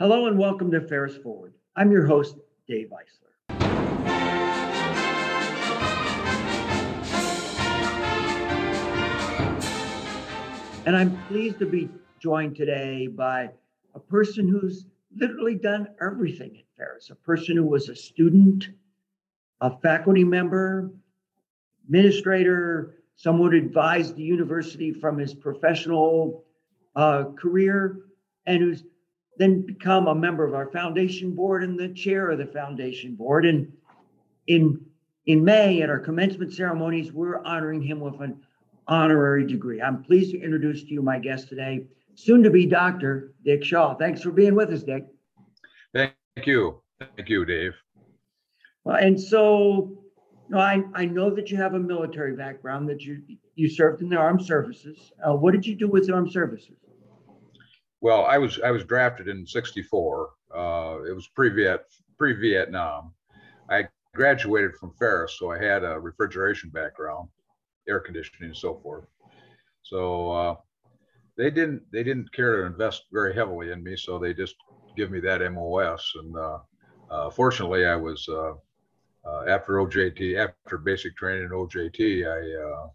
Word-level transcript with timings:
Hello 0.00 0.26
and 0.26 0.36
welcome 0.36 0.72
to 0.72 0.80
Ferris 0.80 1.16
Forward. 1.16 1.54
I'm 1.76 1.92
your 1.92 2.04
host, 2.04 2.34
Dave 2.66 2.90
Eisler. 2.90 3.54
And 10.84 10.96
I'm 10.96 11.16
pleased 11.28 11.60
to 11.60 11.66
be 11.66 11.88
joined 12.18 12.56
today 12.56 13.06
by 13.06 13.50
a 13.94 14.00
person 14.00 14.48
who's 14.48 14.86
literally 15.14 15.54
done 15.54 15.86
everything 16.04 16.56
at 16.56 16.64
Ferris, 16.76 17.10
a 17.10 17.14
person 17.14 17.56
who 17.56 17.62
was 17.62 17.88
a 17.88 17.94
student, 17.94 18.70
a 19.60 19.78
faculty 19.78 20.24
member, 20.24 20.90
administrator, 21.86 22.96
someone 23.14 23.52
who 23.52 23.58
advised 23.58 24.16
the 24.16 24.24
university 24.24 24.92
from 24.92 25.18
his 25.18 25.34
professional 25.34 26.42
uh, 26.96 27.26
career, 27.38 28.00
and 28.46 28.60
who's 28.60 28.82
then 29.38 29.62
become 29.62 30.06
a 30.06 30.14
member 30.14 30.44
of 30.44 30.54
our 30.54 30.70
foundation 30.70 31.34
board 31.34 31.64
and 31.64 31.78
the 31.78 31.88
chair 31.88 32.30
of 32.30 32.38
the 32.38 32.46
foundation 32.46 33.14
board. 33.14 33.46
And 33.46 33.72
in 34.46 34.80
in 35.26 35.42
May 35.42 35.80
at 35.82 35.88
our 35.88 35.98
commencement 35.98 36.52
ceremonies, 36.52 37.12
we're 37.12 37.42
honoring 37.44 37.82
him 37.82 38.00
with 38.00 38.20
an 38.20 38.42
honorary 38.86 39.46
degree. 39.46 39.80
I'm 39.80 40.02
pleased 40.02 40.32
to 40.32 40.40
introduce 40.40 40.82
to 40.82 40.90
you 40.90 41.00
my 41.00 41.18
guest 41.18 41.48
today, 41.48 41.86
soon 42.14 42.42
to 42.42 42.50
be 42.50 42.66
Dr. 42.66 43.32
Dick 43.42 43.64
Shaw. 43.64 43.94
Thanks 43.94 44.20
for 44.20 44.30
being 44.30 44.54
with 44.54 44.70
us, 44.70 44.82
Dick. 44.82 45.06
Thank 45.94 46.12
you. 46.44 46.82
Thank 47.16 47.28
you, 47.30 47.44
Dave. 47.46 47.72
Well, 48.84 48.96
and 48.96 49.18
so 49.18 50.04
you 50.48 50.54
know, 50.54 50.58
I, 50.58 50.82
I 50.94 51.06
know 51.06 51.34
that 51.34 51.50
you 51.50 51.56
have 51.56 51.72
a 51.74 51.78
military 51.78 52.36
background, 52.36 52.88
that 52.90 53.02
you 53.02 53.22
you 53.54 53.68
served 53.68 54.02
in 54.02 54.08
the 54.08 54.16
armed 54.16 54.44
services. 54.44 55.12
Uh, 55.26 55.34
what 55.34 55.52
did 55.52 55.64
you 55.64 55.74
do 55.74 55.88
with 55.88 56.06
the 56.06 56.12
armed 56.12 56.32
services? 56.32 56.76
Well, 58.04 58.26
I 58.26 58.36
was 58.36 58.60
I 58.62 58.70
was 58.70 58.84
drafted 58.84 59.28
in 59.28 59.46
'64. 59.46 60.30
Uh, 60.54 60.98
it 61.08 61.14
was 61.14 61.26
pre-Viet 61.28 61.86
pre-Vietnam. 62.18 63.14
I 63.70 63.88
graduated 64.14 64.74
from 64.74 64.92
Ferris, 64.98 65.38
so 65.38 65.50
I 65.50 65.56
had 65.56 65.84
a 65.84 65.98
refrigeration 65.98 66.68
background, 66.68 67.30
air 67.88 68.00
conditioning, 68.00 68.50
and 68.50 68.56
so 68.56 68.78
forth. 68.82 69.06
So 69.80 70.30
uh, 70.32 70.56
they 71.38 71.50
didn't 71.50 71.80
they 71.92 72.02
didn't 72.02 72.30
care 72.34 72.58
to 72.58 72.66
invest 72.66 73.04
very 73.10 73.34
heavily 73.34 73.72
in 73.72 73.82
me, 73.82 73.96
so 73.96 74.18
they 74.18 74.34
just 74.34 74.56
give 74.98 75.10
me 75.10 75.20
that 75.20 75.40
MOS. 75.50 76.12
And 76.16 76.36
uh, 76.36 76.58
uh, 77.10 77.30
fortunately, 77.30 77.86
I 77.86 77.96
was 77.96 78.28
uh, 78.28 78.52
uh, 79.26 79.44
after 79.48 79.76
OJT 79.76 80.36
after 80.36 80.76
basic 80.76 81.16
training 81.16 81.44
in 81.44 81.52
OJT, 81.52 82.26
I 82.28 82.90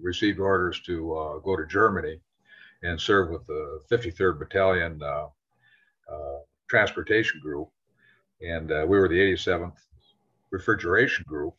received 0.00 0.38
orders 0.38 0.80
to 0.82 1.40
go 1.44 1.56
to 1.56 1.66
Germany 1.66 2.20
and 2.82 3.00
served 3.00 3.32
with 3.32 3.46
the 3.46 3.80
53rd 3.90 4.38
Battalion 4.38 5.00
uh, 5.02 5.26
uh, 6.10 6.38
Transportation 6.68 7.40
Group. 7.40 7.68
And 8.40 8.70
uh, 8.70 8.84
we 8.88 8.98
were 8.98 9.08
the 9.08 9.18
87th 9.18 9.74
Refrigeration 10.50 11.24
Group, 11.26 11.54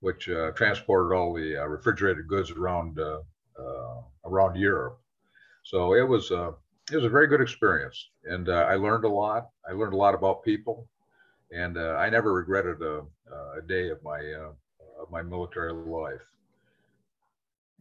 which 0.00 0.28
uh, 0.28 0.52
transported 0.52 1.16
all 1.16 1.34
the 1.34 1.56
uh, 1.56 1.66
refrigerated 1.66 2.28
goods 2.28 2.50
around 2.50 2.98
uh, 2.98 3.18
around 4.24 4.56
Europe. 4.56 4.98
So 5.64 5.94
it 5.94 6.06
was 6.06 6.30
it 6.30 6.96
was 6.96 7.04
a 7.04 7.08
very 7.08 7.26
good 7.26 7.40
experience, 7.40 8.10
and 8.24 8.48
I 8.48 8.74
learned 8.74 9.04
a 9.04 9.08
lot. 9.08 9.48
I 9.68 9.72
learned 9.72 9.94
a 9.94 9.96
lot 9.96 10.14
about 10.14 10.42
people, 10.42 10.88
and 11.52 11.78
I 11.78 12.08
never 12.08 12.32
regretted 12.32 12.82
a, 12.82 13.02
a 13.58 13.62
day 13.68 13.90
of 13.90 14.02
my 14.02 14.20
of 15.00 15.10
my 15.10 15.22
military 15.22 15.72
life. 15.72 16.22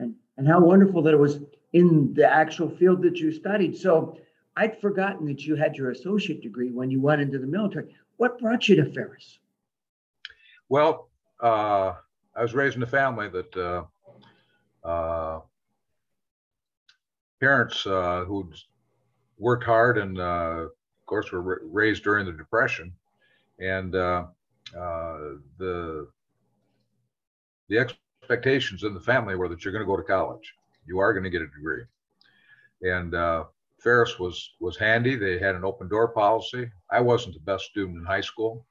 And 0.02 0.16
and 0.38 0.48
how 0.48 0.60
wonderful 0.60 1.02
that 1.04 1.14
it 1.14 1.20
was 1.20 1.40
in 1.74 2.14
the 2.14 2.28
actual 2.28 2.70
field 2.70 3.02
that 3.04 3.18
you 3.20 3.32
studied. 3.32 3.78
So 3.78 4.18
I'd 4.58 4.82
forgotten 4.82 5.26
that 5.28 5.46
you 5.46 5.56
had 5.56 5.76
your 5.76 5.92
associate 5.92 6.42
degree 6.42 6.72
when 6.72 6.90
you 6.90 7.00
went 7.00 7.22
into 7.22 7.40
the 7.40 7.48
military. 7.48 7.96
What 8.18 8.40
brought 8.40 8.68
you 8.68 8.76
to 8.78 8.86
Ferris? 8.92 9.40
Well, 10.68 11.10
uh, 11.42 11.94
I 12.36 12.42
was 12.42 12.54
raised 12.54 12.76
in 12.76 12.84
a 12.84 12.88
family 12.88 13.30
that 13.30 13.56
uh, 13.58 14.88
uh, 14.88 15.42
parents 17.40 17.86
uh, 17.86 18.26
who 18.26 18.52
worked 19.38 19.64
hard 19.64 19.98
and, 19.98 20.20
uh, 20.20 20.66
of 20.66 21.06
course, 21.06 21.32
were 21.32 21.62
raised 21.66 22.04
during 22.04 22.26
the 22.26 22.32
Depression, 22.32 22.94
and 23.60 23.96
uh, 23.96 24.26
the 25.58 26.08
the 27.70 27.88
expectations 28.32 28.84
in 28.84 28.94
the 28.94 29.00
family 29.00 29.36
were 29.36 29.50
that 29.50 29.64
you're 29.64 29.74
going 29.74 29.84
to 29.84 29.88
go 29.88 29.98
to 29.98 30.04
college 30.04 30.56
you 30.86 31.00
are 31.00 31.14
going 31.14 31.24
to 31.24 31.30
get 31.30 31.42
a 31.42 31.48
degree. 31.48 31.84
And 32.82 33.14
uh, 33.14 33.46
Ferris 33.80 34.20
was 34.20 34.52
was 34.60 34.78
handy. 34.78 35.16
They 35.16 35.40
had 35.40 35.56
an 35.56 35.64
open 35.64 35.88
door 35.88 36.08
policy. 36.08 36.72
I 36.90 37.00
wasn't 37.00 37.36
the 37.36 37.42
best 37.42 37.66
student 37.66 37.98
in 37.98 38.06
high 38.06 38.22
school. 38.22 38.66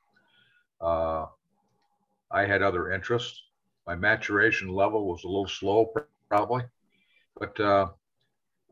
Uh, 0.81 1.27
I 2.31 2.45
had 2.45 2.63
other 2.63 2.93
interests. 2.93 3.43
My 3.87 3.97
maturation 3.97 4.69
level 4.69 5.07
was 5.07 5.25
a 5.25 5.29
little 5.29 5.49
slow, 5.49 5.93
probably, 6.29 6.63
but 7.39 7.59
uh, 7.61 7.89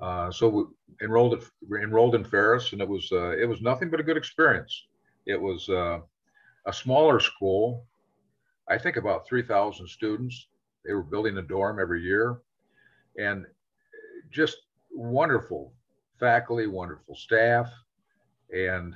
uh, 0.00 0.30
so 0.30 0.48
we 0.48 0.64
enrolled 1.02 1.34
at, 1.34 1.42
enrolled 1.82 2.14
in 2.14 2.24
Ferris, 2.24 2.72
and 2.72 2.80
it 2.80 2.88
was 2.88 3.10
uh, 3.12 3.30
it 3.30 3.48
was 3.48 3.60
nothing 3.60 3.90
but 3.90 4.00
a 4.00 4.04
good 4.04 4.16
experience. 4.16 4.86
It 5.26 5.40
was 5.40 5.68
uh, 5.68 6.00
a 6.66 6.72
smaller 6.72 7.20
school. 7.20 7.84
I 8.68 8.78
think 8.78 8.96
about 8.96 9.26
three 9.26 9.42
thousand 9.42 9.88
students. 9.88 10.48
They 10.88 10.94
were 10.94 11.02
building 11.02 11.36
a 11.36 11.42
dorm 11.42 11.78
every 11.78 12.02
year. 12.02 12.40
And 13.18 13.44
just 14.30 14.56
wonderful 14.90 15.74
faculty, 16.18 16.66
wonderful 16.66 17.14
staff, 17.14 17.70
and 18.54 18.94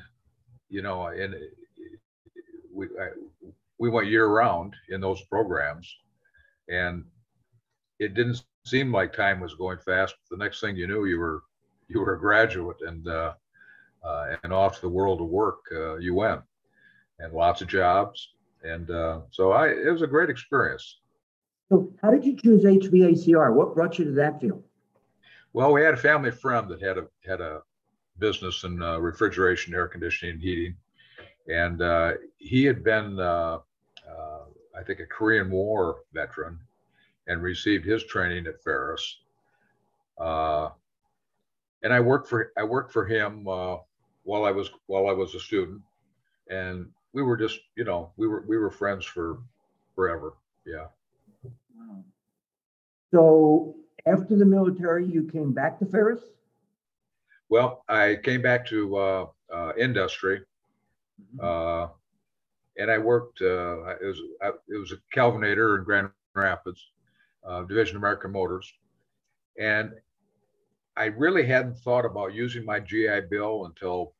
you 0.71 0.81
know, 0.81 1.09
and 1.09 1.35
we 2.73 2.87
I, 2.99 3.09
we 3.79 3.91
went 3.91 4.09
year 4.09 4.27
round 4.27 4.75
in 4.89 5.03
those 5.03 5.23
programs, 5.25 5.95
and 6.69 7.05
it 7.99 8.15
didn't 8.15 8.43
seem 8.65 8.91
like 8.91 9.13
time 9.13 9.41
was 9.41 9.55
going 9.55 9.79
fast. 9.79 10.15
The 10.31 10.37
next 10.39 10.61
thing 10.61 10.77
you 10.77 10.87
knew, 10.87 11.05
you 11.05 11.19
were 11.19 11.43
you 11.89 12.01
were 12.01 12.15
a 12.15 12.19
graduate 12.19 12.79
and 12.87 13.07
uh, 13.07 13.35
uh, 14.03 14.37
and 14.43 14.53
off 14.53 14.77
to 14.77 14.81
the 14.81 14.89
world 14.89 15.21
of 15.21 15.29
work 15.29 15.61
uh, 15.73 15.97
you 15.97 16.15
went, 16.15 16.41
and 17.19 17.35
lots 17.35 17.61
of 17.61 17.69
jobs, 17.69 18.35
and 18.65 18.91
uh, 18.91 19.21
so 19.31 19.53
I 19.53 19.69
it 19.69 19.93
was 19.93 20.03
a 20.03 20.07
great 20.07 20.31
experience. 20.31 21.02
So, 21.69 21.93
how 22.03 22.11
did 22.11 22.25
you 22.25 22.37
choose 22.37 22.65
HVACR? 22.65 23.55
What 23.55 23.75
brought 23.75 23.99
you 23.99 24.05
to 24.07 24.13
that 24.13 24.41
field? 24.41 24.63
Well, 25.53 25.73
we 25.73 25.83
had 25.83 25.95
a 25.95 25.99
family 25.99 26.31
friend 26.31 26.69
that 26.69 26.81
had 26.81 26.99
a 26.99 27.07
had 27.27 27.41
a 27.41 27.63
business 28.19 28.65
in 28.65 28.83
uh, 28.83 28.99
refrigeration, 28.99 29.75
air 29.75 29.89
conditioning, 29.89 30.35
and 30.35 30.43
heating, 30.43 30.77
and 31.49 31.83
uh, 31.83 32.13
he 32.39 32.65
had 32.65 32.83
been, 32.85 33.19
uh, 33.19 33.59
uh 34.09 34.45
I 34.79 34.83
think, 34.83 35.01
a 35.01 35.07
Korean 35.07 35.51
War 35.51 36.01
veteran, 36.13 36.59
and 37.27 37.43
received 37.43 37.85
his 37.85 38.05
training 38.05 38.47
at 38.47 38.63
Ferris. 38.63 39.19
Uh, 40.19 40.71
and 41.83 41.93
I 41.93 42.01
worked 42.01 42.29
for 42.29 42.53
I 42.57 42.65
worked 42.65 42.93
for 42.93 43.05
him 43.05 43.47
uh, 43.49 43.77
while 44.25 44.45
I 44.45 44.51
was 44.51 44.71
while 44.87 45.09
I 45.09 45.13
was 45.13 45.35
a 45.35 45.41
student, 45.41 45.83
and 46.49 46.87
we 47.13 47.23
were 47.23 47.37
just 47.37 47.61
you 47.77 47.85
know 47.85 48.13
we 48.17 48.27
were 48.27 48.45
we 48.47 48.57
were 48.57 48.71
friends 48.71 49.05
for 49.05 49.39
forever. 49.95 50.35
Yeah. 50.65 50.87
So 53.13 53.77
after 54.07 54.37
the 54.37 54.45
military, 54.45 55.07
you 55.07 55.25
came 55.25 55.53
back 55.53 55.79
to 55.79 55.87
Ferris? 55.87 56.21
Well, 57.49 57.85
I 57.89 58.19
came 58.23 58.41
back 58.41 58.67
to 58.69 58.97
uh, 58.97 59.27
uh, 59.53 59.73
industry, 59.79 60.41
mm-hmm. 61.37 61.45
uh, 61.45 61.89
and 62.79 62.91
I 62.91 62.97
worked. 62.99 63.43
Uh, 63.43 63.97
it 64.01 64.07
was 64.07 64.21
it 64.69 64.79
was 64.79 64.93
a 64.93 64.97
Kelvinator 65.15 65.79
in 65.79 65.85
Grand 65.85 66.09
Rapids, 66.35 66.93
uh, 67.47 67.63
Division 67.65 67.97
of 67.97 68.01
American 68.01 68.33
Motors, 68.33 68.73
and 69.59 69.93
I 70.97 71.07
really 71.07 71.47
hadn't 71.47 71.79
thought 71.79 72.07
about 72.07 72.33
using 72.33 72.65
my 72.65 72.81
GI 72.81 73.23
Bill 73.31 73.67
until 73.67 74.15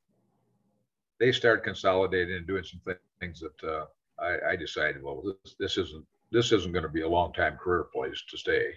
they 1.19 1.33
started 1.33 1.65
consolidating 1.65 2.37
and 2.37 2.47
doing 2.47 2.65
some 2.65 2.81
things 3.21 3.41
that 3.41 3.69
uh, 3.69 3.87
I, 4.19 4.53
I, 4.53 4.57
decided, 4.57 5.03
well, 5.03 5.23
this, 5.45 5.55
this 5.59 5.79
isn't 5.79 6.05
this 6.33 6.51
isn't 6.51 6.73
going 6.73 6.83
to 6.83 6.89
be 6.89 7.03
a 7.03 7.09
long 7.09 7.33
time 7.33 7.57
career 7.57 7.87
place 7.95 8.23
to 8.29 8.37
stay. 8.37 8.75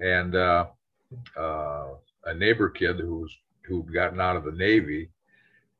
And 0.00 0.34
uh, 0.34 0.66
uh, 1.36 1.86
a 2.24 2.34
neighbor 2.34 2.68
kid 2.68 3.00
who's 3.00 3.36
who'd 3.62 3.92
gotten 3.92 4.20
out 4.20 4.36
of 4.36 4.44
the 4.44 4.52
Navy, 4.52 5.10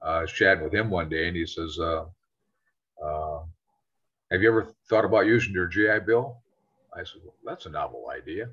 uh, 0.03 0.09
I 0.09 0.21
was 0.23 0.33
chatting 0.33 0.65
with 0.65 0.75
him 0.75 0.91
one 0.91 1.09
day, 1.09 1.29
and 1.29 1.37
he 1.37 1.47
says, 1.47 1.79
uh, 1.79 2.05
uh, 3.03 3.41
"Have 4.31 4.43
you 4.43 4.49
ever 4.49 4.69
thought 4.89 5.05
about 5.05 5.27
using 5.27 5.53
your 5.53 5.67
GI 5.67 6.01
Bill?" 6.07 6.39
I 6.95 7.05
said, 7.05 7.21
well, 7.25 7.35
"That's 7.45 7.67
a 7.67 7.71
novel 7.71 8.09
idea." 8.11 8.49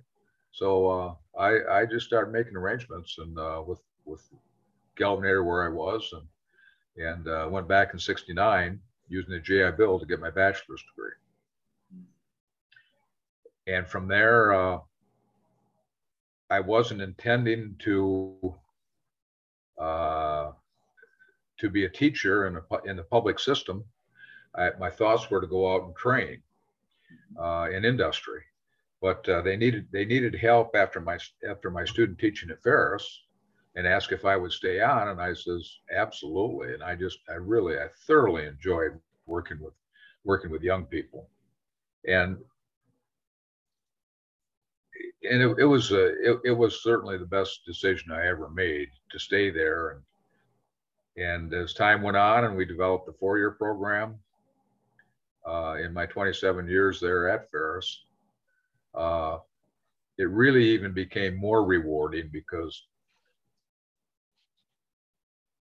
So 0.52 0.88
uh, 0.90 1.16
I 1.40 1.82
I 1.82 1.86
just 1.86 2.06
started 2.06 2.32
making 2.32 2.56
arrangements 2.56 3.18
and 3.18 3.36
with 3.66 3.82
with 4.06 4.22
Kelvinator 4.98 5.46
where 5.46 5.64
I 5.64 5.70
was 5.70 6.14
and 6.14 7.26
and 7.26 7.52
went 7.52 7.68
back 7.68 7.94
in 7.94 8.00
'69 8.00 8.80
using 9.08 9.32
the 9.32 9.40
GI 9.40 9.72
Bill 9.78 10.00
to 10.00 10.06
get 10.06 10.20
my 10.20 10.30
bachelor's 10.30 10.84
degree 10.84 11.14
and 13.68 13.88
from 13.88 14.08
there, 14.08 14.54
uh, 14.54 14.80
I 16.50 16.60
wasn't 16.60 17.02
intending 17.02 17.76
to 17.80 18.56
uh, 19.80 20.52
to 21.60 21.70
be 21.70 21.86
a 21.86 21.90
teacher 21.90 22.48
in, 22.48 22.58
a, 22.58 22.90
in 22.90 22.98
the 22.98 23.04
public 23.04 23.40
system, 23.40 23.84
I, 24.56 24.72
my 24.80 24.90
thoughts 24.90 25.30
were 25.30 25.42
to 25.42 25.48
go 25.48 25.74
out 25.74 25.84
and 25.84 25.96
train 25.96 26.42
uh, 27.40 27.70
in 27.72 27.86
industry. 27.86 28.42
But 29.02 29.28
uh, 29.28 29.42
they 29.42 29.58
needed 29.58 29.88
they 29.92 30.06
needed 30.06 30.34
help 30.36 30.76
after 30.76 31.02
my 31.02 31.18
after 31.50 31.70
my 31.70 31.84
student 31.84 32.20
teaching 32.20 32.50
at 32.52 32.64
Ferris, 32.64 33.06
and 33.76 33.86
asked 33.86 34.14
if 34.14 34.24
I 34.24 34.38
would 34.38 34.54
stay 34.54 34.80
on, 34.80 35.10
and 35.10 35.20
I 35.22 35.34
says 35.34 35.80
absolutely. 35.92 36.74
And 36.74 36.84
I 36.84 36.96
just 36.96 37.20
I 37.30 37.34
really 37.34 37.78
I 37.78 37.88
thoroughly 38.08 38.46
enjoyed 38.46 38.98
working 39.26 39.60
with 39.60 39.74
working 40.24 40.52
with 40.52 40.62
young 40.62 40.86
people, 40.86 41.30
and 42.08 42.38
and 45.30 45.42
it, 45.42 45.56
it 45.60 45.66
was 45.66 45.92
a 45.92 46.08
it, 46.32 46.40
it 46.46 46.52
was 46.52 46.84
certainly 46.84 47.18
the 47.18 47.26
best 47.26 47.66
decision 47.66 48.12
I 48.12 48.28
ever 48.28 48.50
made 48.50 48.90
to 49.12 49.20
stay 49.20 49.50
there. 49.50 49.90
And 49.90 50.02
and 51.16 51.54
as 51.54 51.74
time 51.74 52.02
went 52.02 52.18
on 52.18 52.46
and 52.46 52.56
we 52.56 52.66
developed 52.66 53.06
the 53.06 53.14
four-year 53.14 53.52
program 53.52 54.16
uh, 55.48 55.76
in 55.76 55.94
my 55.94 56.06
27 56.06 56.68
years 56.68 57.00
there 57.00 57.30
at 57.30 57.50
Ferris, 57.52 58.06
uh, 58.96 59.38
it 60.18 60.30
really 60.30 60.64
even 60.70 60.92
became 60.92 61.36
more 61.36 61.66
rewarding 61.66 62.30
because 62.32 62.88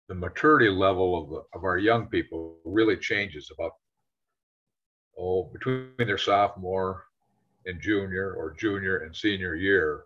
the 0.08 0.14
maturity 0.14 0.68
level 0.68 1.16
of, 1.22 1.44
of 1.54 1.64
our 1.64 1.78
young 1.78 2.06
people 2.06 2.58
really 2.64 2.96
changes 2.96 3.50
about 3.52 3.72
oh 5.18 5.44
between 5.52 5.88
their 5.98 6.18
sophomore 6.18 7.04
and 7.66 7.80
junior 7.80 8.32
or 8.32 8.54
junior 8.58 8.98
and 8.98 9.14
senior 9.14 9.54
year. 9.54 10.04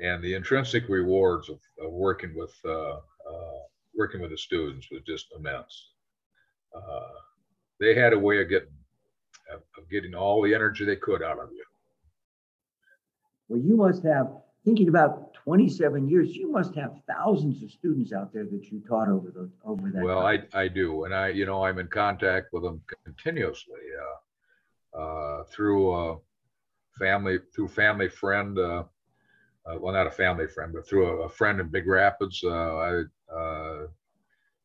And 0.00 0.22
the 0.22 0.34
intrinsic 0.34 0.88
rewards 0.88 1.48
of, 1.48 1.58
of 1.80 1.92
working 1.92 2.34
with 2.36 2.54
uh, 2.64 2.98
uh, 2.98 3.58
working 3.94 4.20
with 4.20 4.30
the 4.30 4.38
students 4.38 4.88
was 4.90 5.02
just 5.06 5.26
immense. 5.36 5.90
Uh, 6.74 7.00
they 7.80 7.94
had 7.94 8.12
a 8.12 8.18
way 8.18 8.40
of 8.40 8.48
getting 8.48 8.68
of 9.52 9.90
getting 9.90 10.14
all 10.14 10.42
the 10.42 10.54
energy 10.54 10.84
they 10.84 10.96
could 10.96 11.22
out 11.22 11.38
of 11.38 11.50
you. 11.52 11.64
Well 13.48 13.60
you 13.60 13.76
must 13.76 14.04
have 14.04 14.30
thinking 14.64 14.88
about 14.88 15.32
27 15.34 16.08
years 16.08 16.36
you 16.36 16.50
must 16.50 16.74
have 16.74 16.92
thousands 17.08 17.62
of 17.62 17.70
students 17.70 18.12
out 18.12 18.32
there 18.32 18.44
that 18.44 18.70
you 18.70 18.82
taught 18.86 19.08
over 19.08 19.30
the 19.30 19.50
over 19.64 19.90
that 19.90 20.02
well 20.02 20.20
time. 20.20 20.46
i 20.52 20.62
i 20.62 20.68
do. 20.68 21.04
And 21.04 21.14
i 21.14 21.28
you 21.28 21.46
know 21.46 21.64
i'm 21.64 21.78
in 21.78 21.88
contact 21.88 22.52
with 22.52 22.62
them 22.62 22.82
continuously 23.04 23.80
uh, 24.04 24.98
uh, 24.98 25.44
through 25.44 25.90
uh, 25.90 26.16
family 26.98 27.38
through 27.54 27.68
family 27.68 28.08
friend. 28.08 28.58
Uh, 28.58 28.84
uh, 29.66 29.76
well, 29.78 29.92
not 29.92 30.06
a 30.06 30.10
family 30.10 30.46
friend, 30.46 30.72
but 30.72 30.88
through 30.88 31.06
a, 31.06 31.26
a 31.26 31.28
friend 31.28 31.60
in 31.60 31.68
Big 31.68 31.86
Rapids. 31.86 32.42
Uh, 32.42 32.48
I, 32.50 33.02
uh, 33.34 33.86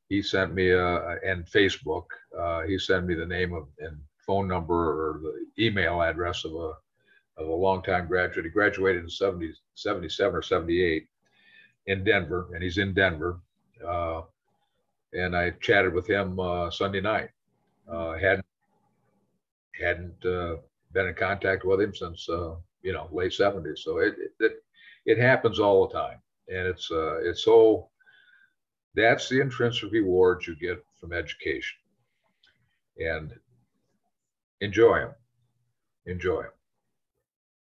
he 0.09 0.21
sent 0.21 0.53
me 0.53 0.69
a, 0.71 1.17
and 1.25 1.45
Facebook. 1.45 2.05
Uh, 2.37 2.61
he 2.61 2.77
sent 2.77 3.05
me 3.05 3.15
the 3.15 3.25
name 3.25 3.53
of 3.53 3.67
and 3.79 3.97
phone 4.25 4.47
number 4.47 4.73
or 4.73 5.19
the 5.19 5.65
email 5.65 6.01
address 6.01 6.45
of 6.45 6.53
a 6.53 6.73
of 7.37 7.47
a 7.47 7.53
longtime 7.53 8.07
graduate. 8.07 8.45
He 8.45 8.51
graduated 8.51 9.03
in 9.03 9.09
70, 9.09 9.53
77 9.75 10.35
or 10.35 10.41
78 10.41 11.07
in 11.87 12.03
Denver, 12.03 12.49
and 12.53 12.63
he's 12.63 12.77
in 12.77 12.93
Denver. 12.93 13.39
Uh, 13.85 14.21
and 15.13 15.35
I 15.35 15.51
chatted 15.61 15.93
with 15.93 16.07
him 16.07 16.39
uh, 16.39 16.69
Sunday 16.69 17.01
night. 17.01 17.29
Uh, 17.91 18.13
hadn't 18.13 18.45
hadn't 19.79 20.25
uh, 20.25 20.57
been 20.93 21.07
in 21.07 21.15
contact 21.15 21.65
with 21.65 21.81
him 21.81 21.93
since 21.93 22.27
uh, 22.29 22.55
you 22.81 22.93
know 22.93 23.09
late 23.11 23.31
70s. 23.31 23.79
So 23.79 23.97
it, 23.97 24.15
it 24.39 24.53
it 25.05 25.17
happens 25.17 25.59
all 25.59 25.87
the 25.87 25.93
time, 25.93 26.19
and 26.47 26.67
it's 26.67 26.89
uh, 26.91 27.17
it's 27.21 27.43
so 27.43 27.89
that's 28.95 29.27
the 29.29 29.41
intrinsic 29.41 29.91
rewards 29.91 30.47
you 30.47 30.55
get 30.55 30.83
from 30.99 31.13
education, 31.13 31.77
and 32.97 33.33
enjoy 34.61 34.99
them, 34.99 35.15
enjoy 36.05 36.43
them. 36.43 36.51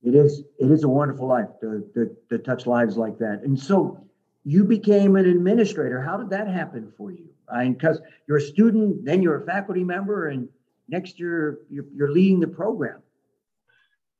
It 0.02 0.14
is 0.14 0.44
it 0.58 0.70
is 0.70 0.84
a 0.84 0.88
wonderful 0.88 1.26
life 1.26 1.48
to, 1.60 1.84
to, 1.94 2.16
to 2.30 2.38
touch 2.38 2.66
lives 2.66 2.96
like 2.96 3.18
that. 3.18 3.40
And 3.42 3.58
so 3.58 4.06
you 4.44 4.62
became 4.62 5.16
an 5.16 5.26
administrator. 5.26 6.00
How 6.00 6.16
did 6.16 6.30
that 6.30 6.46
happen 6.46 6.92
for 6.96 7.10
you? 7.10 7.28
I 7.48 7.64
mean, 7.64 7.72
because 7.72 8.00
you're 8.28 8.36
a 8.36 8.42
student, 8.42 9.04
then 9.04 9.22
you're 9.22 9.42
a 9.42 9.46
faculty 9.46 9.82
member, 9.82 10.28
and 10.28 10.48
next 10.88 11.18
year 11.18 11.58
you're, 11.70 11.86
you're 11.94 12.12
leading 12.12 12.40
the 12.40 12.46
program. 12.46 13.02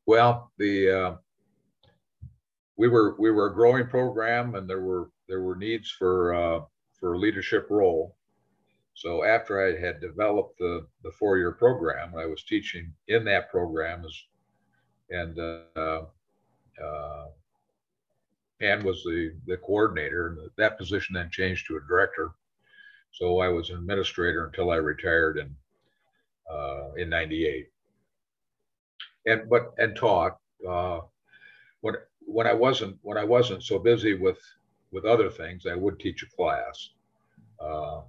Well, 0.06 0.52
the 0.58 0.90
uh, 0.90 1.16
we 2.76 2.88
were 2.88 3.16
we 3.18 3.30
were 3.30 3.46
a 3.46 3.54
growing 3.54 3.88
program, 3.88 4.54
and 4.54 4.70
there 4.70 4.80
were 4.80 5.10
there 5.28 5.42
were 5.42 5.56
needs 5.56 5.90
for 5.90 6.34
uh, 6.34 6.60
for 6.98 7.14
a 7.14 7.18
leadership 7.18 7.66
role. 7.70 8.16
So 8.94 9.24
after 9.24 9.60
I 9.60 9.78
had 9.78 10.00
developed 10.00 10.58
the 10.58 10.86
the 11.02 11.10
four 11.10 11.38
year 11.38 11.52
program, 11.52 12.14
I 12.16 12.26
was 12.26 12.44
teaching 12.44 12.92
in 13.08 13.24
that 13.24 13.50
program 13.50 14.04
as 14.04 14.22
and 15.10 15.38
uh, 15.38 16.02
uh, 16.82 17.26
and 18.60 18.84
was 18.84 19.02
the 19.02 19.32
the 19.46 19.56
coordinator. 19.56 20.28
And 20.28 20.50
that 20.56 20.78
position 20.78 21.14
then 21.14 21.30
changed 21.32 21.66
to 21.66 21.78
a 21.78 21.88
director. 21.88 22.30
So 23.10 23.40
I 23.40 23.48
was 23.48 23.70
an 23.70 23.78
administrator 23.78 24.46
until 24.46 24.70
I 24.70 24.76
retired 24.76 25.38
in 25.38 25.54
uh, 26.48 26.92
in 26.96 27.08
'98 27.08 27.68
and 29.26 29.48
but 29.48 29.74
and 29.78 29.96
taught 29.96 30.38
uh, 30.68 31.00
when 31.80 31.94
when 32.20 32.46
I 32.46 32.54
wasn't 32.54 32.96
when 33.02 33.18
I 33.18 33.24
wasn't 33.24 33.62
so 33.62 33.78
busy 33.78 34.14
with 34.14 34.38
with 34.92 35.04
other 35.04 35.28
things, 35.28 35.66
I 35.66 35.74
would 35.74 35.98
teach 35.98 36.22
a 36.22 36.36
class, 36.36 36.90
uh, 37.60 38.00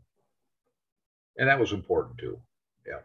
and 1.37 1.49
that 1.49 1.59
was 1.59 1.73
important 1.73 2.17
too. 2.17 2.39
Yeah. 2.87 2.99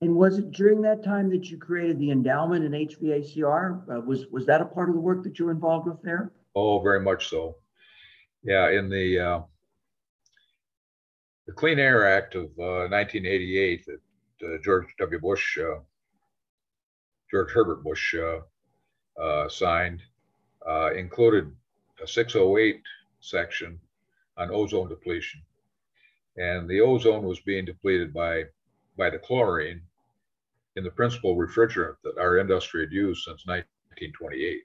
And 0.00 0.16
was 0.16 0.38
it 0.38 0.50
during 0.50 0.82
that 0.82 1.04
time 1.04 1.30
that 1.30 1.50
you 1.50 1.58
created 1.58 1.98
the 1.98 2.10
endowment 2.10 2.64
in 2.64 2.72
HVACR? 2.72 3.88
Uh, 3.88 4.00
was 4.00 4.26
was 4.28 4.46
that 4.46 4.60
a 4.60 4.64
part 4.64 4.88
of 4.88 4.94
the 4.94 5.00
work 5.00 5.22
that 5.24 5.38
you 5.38 5.44
were 5.44 5.52
involved 5.52 5.86
with 5.86 6.02
there? 6.02 6.32
Oh, 6.54 6.80
very 6.80 7.00
much 7.00 7.28
so. 7.28 7.56
Yeah, 8.42 8.70
in 8.70 8.88
the 8.88 9.18
uh, 9.20 9.40
the 11.46 11.52
Clean 11.52 11.78
Air 11.78 12.06
Act 12.06 12.34
of 12.34 12.50
1988 12.56 13.80
uh, 13.80 13.92
that 14.40 14.54
uh, 14.54 14.58
George 14.64 14.86
W. 14.98 15.20
Bush 15.20 15.58
uh, 15.58 15.78
George 17.32 17.50
Herbert 17.52 17.82
Bush 17.82 18.14
uh, 18.14 18.40
uh, 19.18 19.48
signed 19.48 20.02
uh, 20.68 20.92
included 20.92 21.50
a 22.02 22.06
608 22.06 22.82
section 23.20 23.80
on 24.36 24.50
ozone 24.50 24.90
depletion. 24.90 25.40
And 26.36 26.68
the 26.68 26.82
ozone 26.82 27.24
was 27.24 27.40
being 27.40 27.64
depleted 27.64 28.12
by, 28.12 28.44
by 28.98 29.08
the 29.08 29.18
chlorine 29.18 29.80
in 30.76 30.84
the 30.84 30.90
principal 30.90 31.34
refrigerant 31.34 31.96
that 32.04 32.18
our 32.18 32.36
industry 32.36 32.82
had 32.82 32.92
used 32.92 33.24
since 33.24 33.46
1928. 33.46 34.62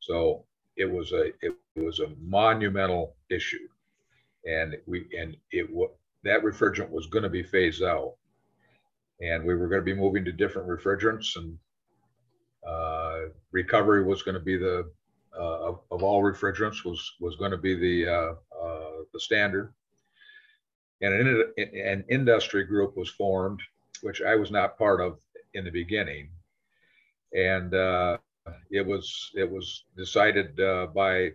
So 0.00 0.44
it 0.76 0.90
was 0.90 1.12
a 1.12 1.32
it 1.42 1.54
was 1.76 1.98
a 2.00 2.14
monumental 2.20 3.16
issue, 3.30 3.68
and 4.46 4.76
we 4.86 5.06
and 5.18 5.36
it 5.50 5.68
that 6.22 6.42
refrigerant 6.42 6.90
was 6.90 7.06
going 7.06 7.24
to 7.24 7.28
be 7.28 7.42
phased 7.42 7.82
out, 7.82 8.14
and 9.20 9.44
we 9.44 9.56
were 9.56 9.66
going 9.66 9.80
to 9.80 9.94
be 9.94 10.00
moving 10.00 10.24
to 10.24 10.32
different 10.32 10.68
refrigerants, 10.68 11.36
and 11.36 11.58
recovery 13.52 14.04
was 14.04 14.22
going 14.22 14.34
to 14.34 14.40
be 14.40 14.56
the 14.56 14.90
uh, 15.38 15.68
of, 15.68 15.80
of, 15.90 16.02
all 16.02 16.22
refrigerants 16.22 16.84
was 16.84 17.14
was 17.20 17.36
going 17.36 17.50
to 17.50 17.58
be 17.58 17.74
the 17.74 18.10
uh, 18.10 18.34
uh, 18.60 18.90
the 19.12 19.20
standard. 19.20 19.72
And 21.00 21.14
an, 21.14 21.52
an 21.58 22.04
industry 22.08 22.64
group 22.64 22.96
was 22.96 23.08
formed, 23.08 23.60
which 24.02 24.20
I 24.20 24.34
was 24.34 24.50
not 24.50 24.78
part 24.78 25.00
of 25.00 25.18
in 25.54 25.64
the 25.64 25.70
beginning, 25.70 26.30
and 27.34 27.72
uh, 27.72 28.18
it 28.70 28.84
was 28.84 29.30
it 29.34 29.48
was 29.48 29.84
decided 29.96 30.56
by 30.56 31.30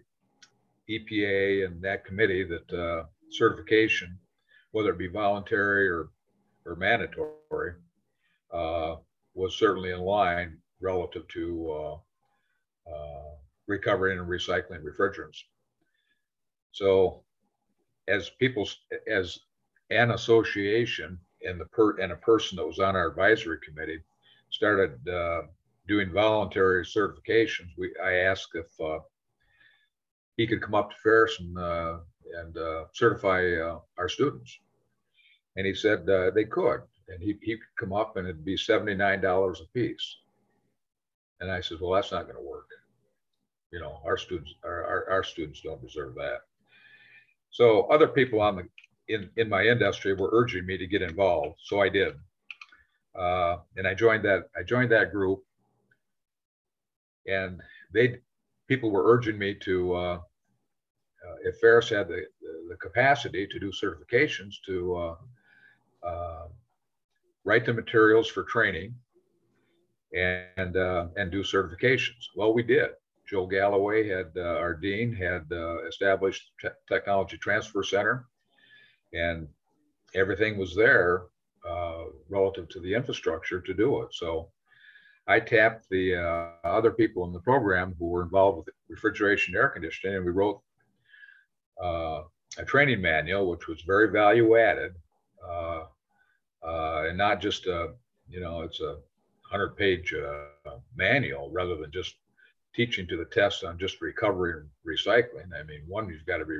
EPA 0.89 1.65
and 1.65 1.82
that 1.82 2.03
committee 2.03 2.43
that 2.43 3.05
certification, 3.32 4.17
whether 4.72 4.89
it 4.89 4.98
be 4.98 5.08
voluntary 5.08 5.88
or 5.88 6.10
or 6.65 6.75
mandatory, 6.75 7.74
uh, 8.51 8.96
was 9.34 9.55
certainly 9.55 9.91
in 9.91 10.00
line 10.00 10.58
relative 10.84 11.28
to 11.30 11.72
uh, 11.72 12.92
uh, 12.94 13.32
recovering 13.68 14.20
and 14.20 14.28
recycling 14.28 14.84
refrigerants. 14.84 15.42
So, 16.72 17.24
as 18.08 18.30
people, 18.32 18.68
as 19.08 19.40
an 19.90 20.12
association 20.12 21.18
and 21.44 21.60
the 21.60 21.66
per 21.66 21.98
and 22.00 22.12
a 22.12 22.18
person 22.18 22.58
that 22.58 22.68
was 22.68 22.80
on 22.80 22.96
our 22.96 23.10
advisory 23.10 23.60
committee 23.66 24.02
started 24.50 25.08
uh, 25.08 25.44
doing 25.88 26.12
voluntary 26.12 26.84
certifications, 26.84 27.70
we 27.78 27.94
I 28.04 28.13
asked 28.16 28.56
if 28.56 28.68
uh, 28.82 29.00
he 30.36 30.46
could 30.48 30.62
come 30.62 30.75
up 30.75 30.90
to 30.90 30.96
Ferris 31.02 31.40
and 31.40 31.58
uh, 31.58 32.00
and 32.40 32.58
uh, 32.58 32.86
certify 32.94 33.54
our 33.98 34.10
students, 34.10 34.58
and 35.56 35.66
he 35.66 35.74
said 35.74 36.06
they 36.06 36.46
could, 36.46 36.82
and 37.08 37.22
he 37.22 37.38
he 37.42 37.56
could 37.56 37.75
come 37.80 37.94
up 37.94 38.18
and 38.18 38.28
it'd 38.28 38.44
be 38.44 38.58
seventy 38.58 38.96
nine 38.96 39.22
dollars 39.22 39.62
a 39.62 39.68
piece. 39.78 40.18
And 41.44 41.52
I 41.52 41.60
said, 41.60 41.80
well, 41.82 41.92
that's 41.92 42.14
not 42.14 42.24
going 42.24 42.38
to 42.38 42.50
work. 42.50 42.70
You 43.70 43.82
know, 43.82 44.00
our 44.06 44.18
students, 44.18 44.54
our, 44.64 44.86
our, 44.86 45.10
our 45.10 45.24
students 45.24 45.60
don't 45.60 45.82
deserve 45.82 46.16
that. 46.16 46.44
So 47.52 47.82
other 47.92 48.08
people 48.08 48.40
on 48.40 48.56
the 48.56 48.64
in 49.10 49.30
in 49.36 49.50
my 49.50 49.66
industry 49.66 50.14
were 50.14 50.30
urging 50.32 50.66
me 50.66 50.78
to 50.78 50.88
get 50.88 51.02
involved, 51.02 51.60
so 51.62 51.82
I 51.82 51.90
did, 51.90 52.14
uh, 53.14 53.58
and 53.76 53.86
I 53.86 53.94
joined 53.94 54.24
that 54.24 54.50
I 54.58 54.64
joined 54.64 54.92
that 54.94 55.12
group, 55.12 55.44
and 57.28 57.60
they 57.94 58.20
people 58.68 58.90
were 58.90 59.14
urging 59.14 59.38
me 59.38 59.54
to 59.66 59.94
uh, 59.94 60.16
uh, 60.16 61.36
if 61.44 61.58
Ferris 61.60 61.90
had 61.90 62.08
the, 62.08 62.26
the, 62.70 62.78
capacity 62.78 63.46
to 63.48 63.60
do 63.60 63.72
certifications 63.72 64.56
to 64.66 64.96
uh, 64.96 66.08
uh, 66.08 66.48
write 67.44 67.66
the 67.66 67.74
materials 67.74 68.30
for 68.30 68.44
training 68.44 68.96
and 70.13 70.77
uh, 70.77 71.08
and 71.17 71.32
do 71.32 71.43
certifications. 71.43 72.27
Well, 72.36 72.53
we 72.53 72.63
did. 72.63 72.89
Joe 73.27 73.48
Galloway 73.48 74.08
had 74.08 74.32
uh, 74.36 74.58
our 74.60 74.74
dean 74.74 75.13
had 75.13 75.46
uh, 75.51 75.86
established 75.88 76.51
te- 76.62 76.70
technology 76.88 77.38
transfer 77.38 77.84
center, 77.84 78.25
and 79.13 79.48
everything 80.13 80.58
was 80.58 80.75
there 80.75 81.24
uh, 81.67 82.03
relative 82.29 82.70
to 82.70 82.79
the 82.79 82.93
infrastructure 82.93 83.62
to 83.62 83.74
do 83.74 84.01
it. 84.03 84.10
So 84.13 84.50
I 85.27 85.39
tapped 85.39 85.89
the 85.89 86.15
uh, 86.15 86.67
other 86.67 86.91
people 86.91 87.25
in 87.25 87.34
the 87.34 87.39
program 87.39 87.96
who 87.98 88.10
were 88.10 88.24
involved 88.24 88.58
with 88.58 88.75
refrigeration 88.89 89.55
air 89.55 89.70
conditioning, 89.70 90.17
and 90.17 90.25
we 90.25 90.32
wrote 90.32 90.62
uh, 91.82 92.24
a 92.60 92.65
training 92.65 93.01
manual, 93.01 93.50
which 93.50 93.67
was 93.67 93.82
very 93.82 94.12
value 94.12 94.58
added, 94.58 94.93
and 96.63 97.17
not 97.17 97.41
just 97.41 97.67
a 97.67 97.93
you 98.29 98.39
know 98.39 98.62
it's 98.62 98.79
a 98.79 98.98
100 99.54 99.78
page 99.78 100.16
uh, 100.16 100.72
manual 100.96 101.52
rather 101.52 101.76
than 101.76 101.92
just 101.92 102.16
teaching 102.74 103.08
to 103.08 103.16
the 103.16 103.26
test 103.26 103.64
on 103.64 103.78
just 103.78 104.02
recovery 104.02 104.54
and 104.54 104.68
recycling. 104.86 105.54
I 105.58 105.64
mean, 105.64 105.84
one, 105.88 106.10
you've 106.10 106.26
got 106.26 106.38
to 106.38 106.46
be, 106.46 106.58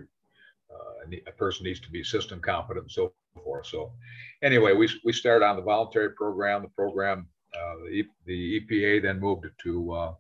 uh, 0.72 1.18
a 1.28 1.32
person 1.32 1.64
needs 1.64 1.80
to 1.80 1.90
be 1.90 2.04
system 2.04 2.40
competent 2.40 2.84
and 2.84 2.92
so 2.92 3.12
forth. 3.44 3.66
So 3.66 3.94
anyway, 4.44 4.74
we, 4.74 4.88
we 5.04 5.12
started 5.12 5.44
on 5.44 5.56
the 5.56 5.64
voluntary 5.64 6.12
program. 6.12 6.62
The 6.62 6.68
program, 6.70 7.28
uh, 7.56 7.76
the, 7.90 8.04
the 8.28 8.62
EPA 8.62 9.02
then 9.02 9.20
moved 9.20 9.46
it 9.46 9.54
to 9.64 9.92
uh, 9.92 10.14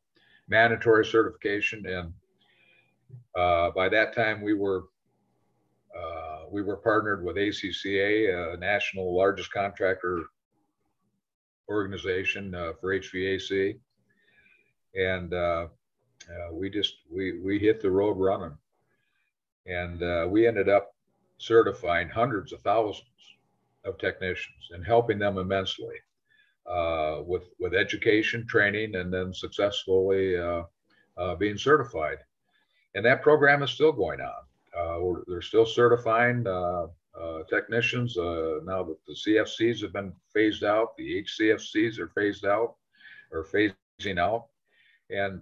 mandatory 0.48 1.06
certification. 1.06 1.86
And 1.86 2.12
uh, 3.36 3.70
by 3.70 3.88
that 3.90 4.16
time 4.16 4.42
we 4.42 4.56
were, 4.56 4.86
uh, 5.96 6.46
we 6.52 6.64
were 6.64 6.78
partnered 6.78 7.24
with 7.24 7.36
ACCA, 7.36 8.56
a 8.56 8.58
national 8.58 9.16
largest 9.16 9.54
contractor 9.54 10.24
organization 11.70 12.54
uh, 12.54 12.74
for 12.80 12.98
HVAC, 12.98 13.78
and 14.96 15.34
uh, 15.34 15.68
uh, 16.30 16.54
we 16.54 16.70
just 16.70 16.98
we 17.12 17.40
we 17.40 17.60
hit 17.60 17.82
the 17.82 17.92
road 17.92 18.14
running, 18.14 18.58
and 19.66 20.02
uh, 20.02 20.28
we 20.30 20.48
ended 20.48 20.70
up 20.70 20.96
certifying 21.38 22.10
hundreds 22.10 22.54
of 22.54 22.62
thousands 22.62 23.08
of 23.86 23.98
technicians 23.98 24.70
and 24.72 24.86
helping 24.86 25.20
them 25.20 25.38
immensely 25.38 25.96
uh, 26.66 27.22
with 27.26 27.50
with 27.60 27.74
education, 27.74 28.46
training, 28.48 28.96
and 28.96 29.14
then 29.14 29.34
successfully 29.34 30.38
uh, 30.38 30.64
being 31.38 31.58
certified. 31.58 32.18
And 32.96 33.06
that 33.06 33.24
program 33.24 33.64
is 33.64 33.72
still 33.72 33.92
going 33.92 34.20
on. 34.22 35.24
they're 35.28 35.42
still 35.42 35.66
certifying 35.66 36.46
uh, 36.46 36.88
technicians. 37.50 38.18
Uh, 38.18 38.60
now 38.64 38.84
that 38.84 38.98
the 39.06 39.14
CFCs 39.14 39.82
have 39.82 39.94
been 39.94 40.14
phased 40.34 40.64
out, 40.64 40.96
the 40.98 41.24
HCFCs 41.24 42.00
are 42.00 42.10
phased 42.10 42.46
out 42.46 42.76
or 43.32 43.46
phasing 43.46 44.20
out. 44.20 44.48
And 45.10 45.42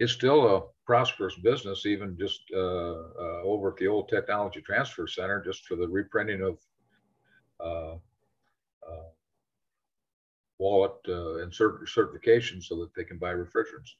it's 0.00 0.12
still 0.12 0.56
a 0.56 0.62
prosperous 0.86 1.36
business, 1.36 1.86
even 1.86 2.16
just 2.18 2.42
uh, 2.54 2.58
uh 2.58 3.42
over 3.44 3.70
at 3.70 3.76
the 3.76 3.86
old 3.86 4.08
Technology 4.08 4.60
Transfer 4.60 5.06
Center, 5.06 5.42
just 5.44 5.66
for 5.66 5.76
the 5.76 5.88
reprinting 5.88 6.42
of 6.42 6.58
uh, 7.60 7.94
uh, 8.86 9.08
wallet 10.58 10.92
and 11.06 11.52
cert- 11.52 11.88
certification 11.88 12.60
so 12.60 12.76
that 12.80 12.94
they 12.94 13.04
can 13.04 13.18
buy 13.18 13.32
refrigerants. 13.32 13.94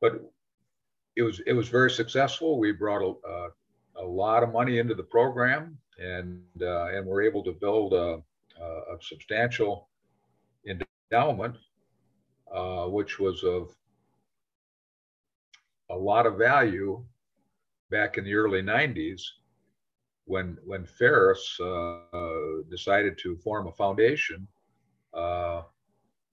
But 0.00 0.22
it 1.16 1.22
was 1.22 1.40
it 1.46 1.52
was 1.52 1.68
very 1.68 1.90
successful. 1.90 2.58
We 2.58 2.72
brought 2.72 3.02
a, 3.02 3.48
a 4.00 4.04
lot 4.04 4.42
of 4.42 4.52
money 4.52 4.78
into 4.78 4.94
the 4.94 5.02
program, 5.02 5.78
and 5.98 6.42
uh, 6.60 6.86
and 6.86 7.06
we're 7.06 7.22
able 7.22 7.42
to 7.44 7.52
build 7.52 7.92
a, 7.92 8.22
a 8.60 8.96
substantial 9.00 9.88
endowment, 10.66 11.56
uh, 12.54 12.84
which 12.86 13.18
was 13.18 13.42
of 13.44 13.74
a 15.90 15.96
lot 15.96 16.26
of 16.26 16.36
value 16.36 17.02
back 17.90 18.18
in 18.18 18.24
the 18.24 18.34
early 18.34 18.62
90s 18.62 19.22
when 20.24 20.58
when 20.64 20.84
Ferris 20.84 21.58
uh, 21.60 21.98
decided 22.70 23.16
to 23.18 23.36
form 23.36 23.66
a 23.68 23.72
foundation. 23.72 24.46
Uh, 25.14 25.62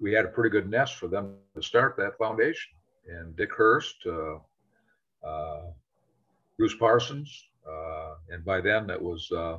we 0.01 0.11
had 0.11 0.25
a 0.25 0.29
pretty 0.29 0.49
good 0.49 0.69
nest 0.69 0.95
for 0.95 1.07
them 1.07 1.35
to 1.55 1.61
start 1.61 1.95
that 1.97 2.17
foundation, 2.17 2.73
and 3.07 3.35
Dick 3.35 3.53
Hurst. 3.53 3.95
Uh, 4.05 4.39
Bruce 6.57 6.75
Parsons, 6.75 7.47
Uh, 7.67 8.15
and 8.29 8.43
by 8.43 8.61
then 8.61 8.87
that 8.87 9.01
was 9.01 9.31
uh, 9.31 9.57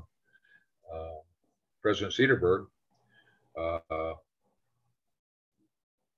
uh, 0.95 1.19
President 1.83 2.13
Sederburg, 2.15 2.67
uh, 3.59 4.15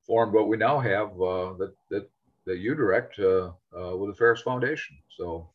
formed 0.07 0.33
what 0.33 0.49
we 0.49 0.57
now 0.57 0.79
have 0.79 1.11
uh, 1.21 1.53
that, 1.55 1.75
that, 1.91 2.09
that 2.47 2.59
you 2.59 2.75
direct 2.75 3.19
with 3.19 3.55
the 3.73 4.15
Ferris 4.17 4.43
Foundation. 4.43 4.97
So 5.17 5.51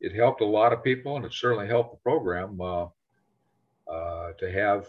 it 0.00 0.14
helped 0.14 0.40
a 0.40 0.46
lot 0.46 0.72
of 0.72 0.84
people 0.84 1.16
and 1.16 1.24
it 1.24 1.32
certainly 1.32 1.66
helped 1.66 1.92
the 1.92 1.98
program 1.98 2.58
to 4.38 4.52
have 4.52 4.86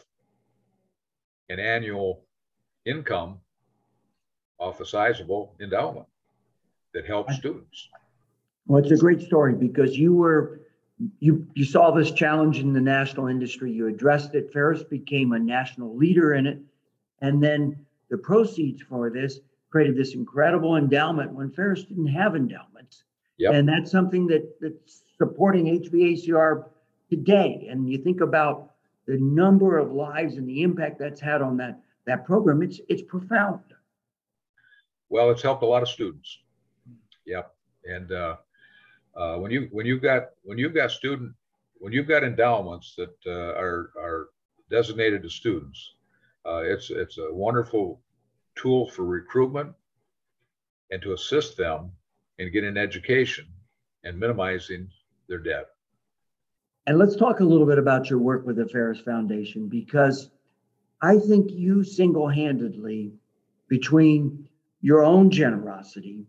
an 1.50 1.60
annual 1.60 2.24
income 2.86 3.39
off 4.60 4.79
a 4.79 4.86
sizable 4.86 5.55
endowment 5.60 6.07
that 6.93 7.05
helps 7.05 7.36
students. 7.36 7.89
Well, 8.68 8.84
it's 8.84 8.91
a 8.91 8.98
great 8.98 9.22
story 9.22 9.53
because 9.53 9.98
you 9.98 10.13
were 10.13 10.62
you 11.20 11.48
you 11.56 11.65
saw 11.65 11.91
this 11.91 12.12
challenge 12.12 12.60
in 12.60 12.74
the 12.74 12.82
national 12.82 13.27
industry. 13.27 13.72
You 13.72 13.88
addressed 13.88 14.36
it. 14.36 14.51
Ferris 14.53 14.84
became 14.84 15.34
a 15.34 15.39
national 15.39 15.96
leader 15.96 16.36
in 16.36 16.46
it, 16.46 16.60
and 17.22 17.41
then 17.41 17.86
the 18.10 18.18
proceeds 18.18 18.82
for 18.82 19.10
this 19.10 19.39
created 19.70 19.96
this 19.96 20.13
incredible 20.13 20.75
endowment 20.75 21.32
when 21.32 21.50
Ferris 21.50 21.86
didn't 21.86 22.08
have 22.08 22.36
endowments. 22.36 23.03
Yep. 23.38 23.53
And 23.53 23.68
that's 23.68 23.89
something 23.89 24.27
that 24.27 24.60
that's 24.60 25.01
supporting 25.18 25.65
HVACR 25.65 26.65
today. 27.10 27.68
And 27.70 27.89
you 27.89 27.98
think 27.98 28.22
about 28.22 28.74
the 29.08 29.18
number 29.18 29.77
of 29.77 29.91
lives 29.91 30.36
and 30.36 30.48
the 30.48 30.62
impact 30.62 31.00
that's 31.00 31.20
had 31.20 31.41
on 31.41 31.58
that 31.58 31.80
that 32.06 32.25
program. 32.25 32.62
It's 32.62 32.80
it's 32.89 33.01
profound. 33.01 33.62
Well, 35.10 35.30
it's 35.32 35.41
helped 35.41 35.63
a 35.63 35.65
lot 35.65 35.82
of 35.82 35.89
students. 35.89 36.39
Yep. 37.25 37.53
And 37.86 38.12
uh, 38.12 38.38
uh, 39.15 39.36
when 39.38 39.51
you 39.51 39.68
when 39.72 39.86
you've 39.86 40.01
got 40.01 40.30
when 40.44 40.58
you've 40.58 40.74
got 40.74 40.91
student 40.91 41.34
when 41.80 41.91
you've 41.91 42.08
got 42.08 42.24
endowments 42.24 42.96
that 42.96 43.15
uh, 43.25 43.60
are 43.60 43.91
are 43.98 44.30
designated 44.70 45.24
to 45.24 45.30
students, 45.30 45.96
uh, 46.46 46.62
it's 46.63 46.89
it's 46.89 47.18
a 47.18 47.34
wonderful 47.34 48.01
tool 48.56 48.89
for 48.89 49.03
recruitment 49.03 49.74
and 50.91 51.01
to 51.01 51.13
assist 51.13 51.58
them 51.58 51.91
in 52.39 52.51
getting 52.51 52.77
education 52.77 53.48
and 54.03 54.20
minimizing 54.20 54.89
their 55.27 55.39
debt. 55.39 55.68
And 56.88 56.98
let's 56.98 57.15
talk 57.15 57.39
a 57.39 57.44
little 57.44 57.68
bit 57.68 57.77
about 57.77 58.10
your 58.10 58.20
work 58.20 58.46
with 58.46 58.58
the 58.58 58.68
Ferris 58.68 59.00
Foundation 59.00 59.68
because 59.68 60.30
I 61.01 61.18
think 61.18 61.51
you 61.51 61.84
single 61.84 62.27
handedly, 62.27 63.13
between 63.68 64.48
your 64.82 65.03
own 65.03 65.30
generosity 65.30 66.25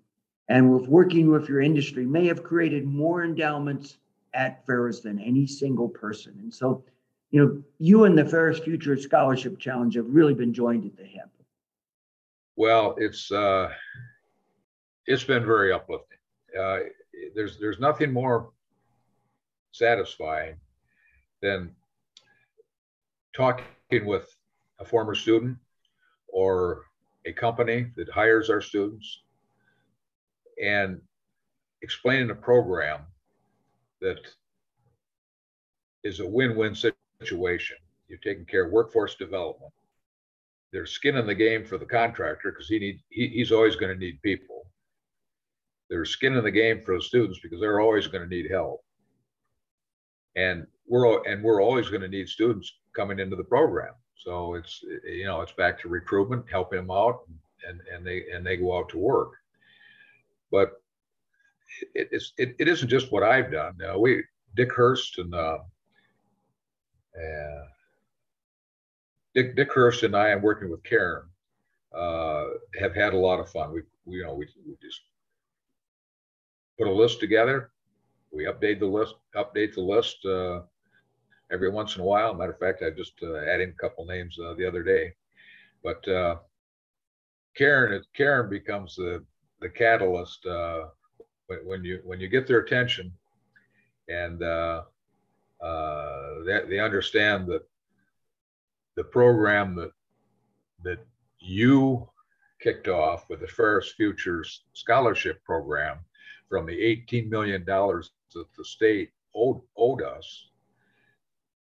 and 0.53 0.71
with 0.71 0.87
working 0.87 1.31
with 1.31 1.49
your 1.49 1.63
industry 1.63 2.05
may 2.05 2.27
have 2.27 2.45
created 2.45 2.85
more 2.85 3.25
endowments 3.25 3.97
at 4.35 4.65
Ferris 4.67 5.01
than 5.01 5.19
any 5.19 5.47
single 5.47 5.89
person. 5.89 6.35
And 6.43 6.53
so, 6.53 6.85
you 7.31 7.43
know, 7.43 7.63
you 7.79 8.05
and 8.05 8.19
the 8.19 8.27
Ferris 8.27 8.59
Future 8.59 8.99
Scholarship 8.99 9.59
Challenge 9.59 9.95
have 9.95 10.05
really 10.11 10.35
been 10.35 10.53
joined 10.53 10.85
at 10.85 10.95
the 10.95 11.05
hip. 11.05 11.31
Well, 12.57 12.95
it's 12.99 13.33
uh, 13.33 13.71
it's 15.07 15.25
been 15.25 15.43
very 15.43 15.73
uplifting. 15.73 16.19
Uh, 16.59 16.81
there's 17.35 17.59
there's 17.59 17.81
nothing 17.81 18.13
more 18.13 18.51
satisfying 19.71 20.57
than 21.41 21.75
talking 23.35 23.65
with 24.05 24.29
a 24.81 24.85
former 24.85 25.15
student 25.15 25.57
or 26.29 26.83
a 27.25 27.33
company 27.33 27.87
that 27.97 28.11
hires 28.11 28.51
our 28.51 28.61
students 28.61 29.23
and 30.63 31.01
explaining 31.83 32.31
a 32.31 32.35
program 32.35 33.01
that 34.01 34.19
is 36.05 36.21
a 36.21 36.27
win-win 36.27 36.75
situation. 37.21 37.77
You're 38.09 38.19
taking 38.21 38.47
care 38.47 38.67
of 38.67 38.73
workforce 38.73 39.15
development. 39.17 39.73
There's 40.73 40.93
skin 40.93 41.17
in 41.17 41.27
the 41.27 41.35
game 41.35 41.65
for 41.65 41.79
the 41.79 41.87
contractor 41.87 42.53
because 42.53 42.69
he 42.69 42.79
need 42.79 43.01
he, 43.11 43.29
he's 43.29 43.53
always 43.53 43.77
going 43.77 43.93
to 43.95 43.99
need 43.99 44.23
people. 44.23 44.65
there's 45.91 46.11
skin 46.11 46.37
in 46.37 46.45
the 46.45 46.51
game 46.51 46.83
for 46.85 46.97
the 46.97 47.03
students 47.03 47.41
because 47.43 47.61
they're 47.61 47.81
always 47.81 48.09
going 48.09 48.29
to 48.29 48.35
need 48.37 48.51
help. 48.51 48.83
And 50.37 50.67
we're 50.89 51.23
and 51.29 51.45
we're 51.45 51.63
always 51.63 51.91
going 51.91 52.03
to 52.03 52.09
need 52.09 52.29
students 52.29 52.73
coming 52.97 53.21
into 53.21 53.37
the 53.37 53.45
program. 53.45 53.95
So 54.17 54.55
it's 54.55 54.83
you 55.05 55.27
know 55.27 55.43
it's 55.43 55.53
back 55.53 55.81
to 55.83 55.89
recruitment, 55.89 56.47
helping 56.51 56.81
them 56.81 56.93
out, 56.93 57.21
and 57.69 57.81
and 57.95 58.07
they 58.07 58.25
and 58.35 58.47
they 58.47 58.57
go 58.59 58.79
out 58.79 58.89
to 58.91 58.99
work. 58.99 59.33
But 60.53 60.73
it, 61.95 62.09
it's 62.13 62.33
it, 62.39 62.55
it 62.61 62.69
isn't 62.69 62.89
just 62.89 63.11
what 63.11 63.25
I've 63.25 63.51
done. 63.51 63.77
Uh, 63.83 63.99
we 63.99 64.23
Dick 64.55 64.73
Hurst 64.73 65.19
and 65.19 65.35
uh, 65.35 65.59
uh, 67.17 67.65
Dick 69.35 69.57
Dick 69.57 69.73
Hurst 69.73 70.03
and 70.05 70.15
I 70.15 70.29
am 70.29 70.43
working 70.43 70.71
with 70.71 70.85
Karen. 70.85 71.25
Uh, 71.93 72.45
have 72.79 72.95
had 72.95 73.15
a 73.15 73.19
lot 73.19 73.41
of 73.41 73.51
fun. 73.51 73.73
We, 73.73 73.81
we 74.05 74.19
you 74.19 74.25
know 74.25 74.35
we, 74.35 74.47
we 74.67 74.77
just 74.81 75.01
put 76.79 76.87
a 76.87 76.93
list 76.93 77.19
together. 77.21 77.71
We 78.31 78.45
update 78.45 78.79
the 78.79 78.87
list, 78.87 79.15
update 79.37 79.75
the 79.75 79.83
list 79.83 80.25
uh, 80.25 80.61
every 81.51 81.71
once 81.71 81.97
in 81.97 82.03
a 82.03 82.05
while. 82.05 82.33
Matter 82.35 82.53
of 82.53 82.59
fact, 82.59 82.83
I 82.83 82.91
just 82.91 83.13
uh, 83.23 83.37
added 83.37 83.71
a 83.71 83.81
couple 83.81 84.07
names 84.07 84.39
uh, 84.39 84.55
the 84.55 84.67
other 84.67 84.83
day. 84.83 85.13
But 85.85 86.07
uh, 86.09 86.37
Karen, 87.55 88.03
Karen 88.15 88.49
becomes 88.49 88.97
the 88.97 89.23
the 89.63 89.69
catalyst 89.69 90.45
uh, 90.47 90.85
when, 91.65 91.85
you 91.85 92.01
when 92.05 92.21
you 92.21 92.29
get 92.29 92.47
their 92.47 92.61
attention, 92.61 93.13
and 94.09 94.43
uh, 94.43 94.83
uh, 95.63 96.45
they, 96.45 96.61
they 96.69 96.79
understand 96.79 97.47
that 97.47 97.63
the 98.97 99.05
program 99.05 99.75
that 99.77 99.93
that 100.83 100.99
you 101.39 102.09
kicked 102.61 102.89
off 102.89 103.29
with 103.29 103.41
the 103.41 103.47
Ferris 103.47 103.93
Futures 103.97 104.65
Scholarship 104.73 105.43
Program 105.45 105.99
from 106.49 106.67
the 106.67 106.73
$18 106.73 107.29
million 107.29 107.65
that 107.65 108.47
the 108.57 108.65
state 108.65 109.11
owed, 109.35 109.61
owed 109.77 110.03
us. 110.03 110.49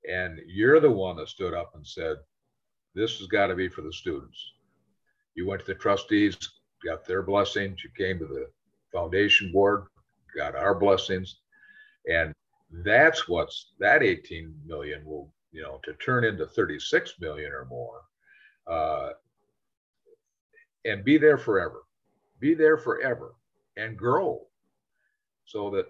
And 0.09 0.41
you're 0.47 0.81
the 0.81 0.91
one 0.91 1.17
that 1.17 1.29
stood 1.29 1.55
up 1.55 1.75
and 1.75 1.87
said, 1.87 2.17
this 2.95 3.19
has 3.19 3.29
got 3.29 3.47
to 3.47 3.55
be 3.55 3.69
for 3.69 3.83
the 3.83 3.93
students. 3.93 4.53
You 5.35 5.47
went 5.47 5.61
to 5.61 5.67
the 5.67 5.75
trustees, 5.75 6.37
got 6.85 7.05
their 7.07 7.23
blessings. 7.23 7.83
You 7.85 7.91
came 7.97 8.19
to 8.19 8.27
the 8.27 8.49
foundation 8.93 9.53
board, 9.53 9.85
got 10.37 10.55
our 10.55 10.75
blessings. 10.75 11.37
And 12.09 12.35
that's 12.71 13.29
what's 13.29 13.73
that 13.79 14.03
18 14.03 14.55
million 14.67 15.05
will, 15.05 15.33
you 15.53 15.63
know, 15.63 15.81
to 15.85 15.93
turn 15.95 16.25
into 16.25 16.47
36 16.47 17.15
million 17.21 17.53
or 17.53 17.65
more. 17.67 18.03
Uh, 18.67 19.11
and 20.85 21.05
be 21.05 21.19
there 21.19 21.39
forever. 21.39 21.83
Be 22.39 22.55
there 22.55 22.79
forever 22.79 23.35
and 23.77 23.97
grow 23.97 24.47
so 25.45 25.71
that 25.71 25.87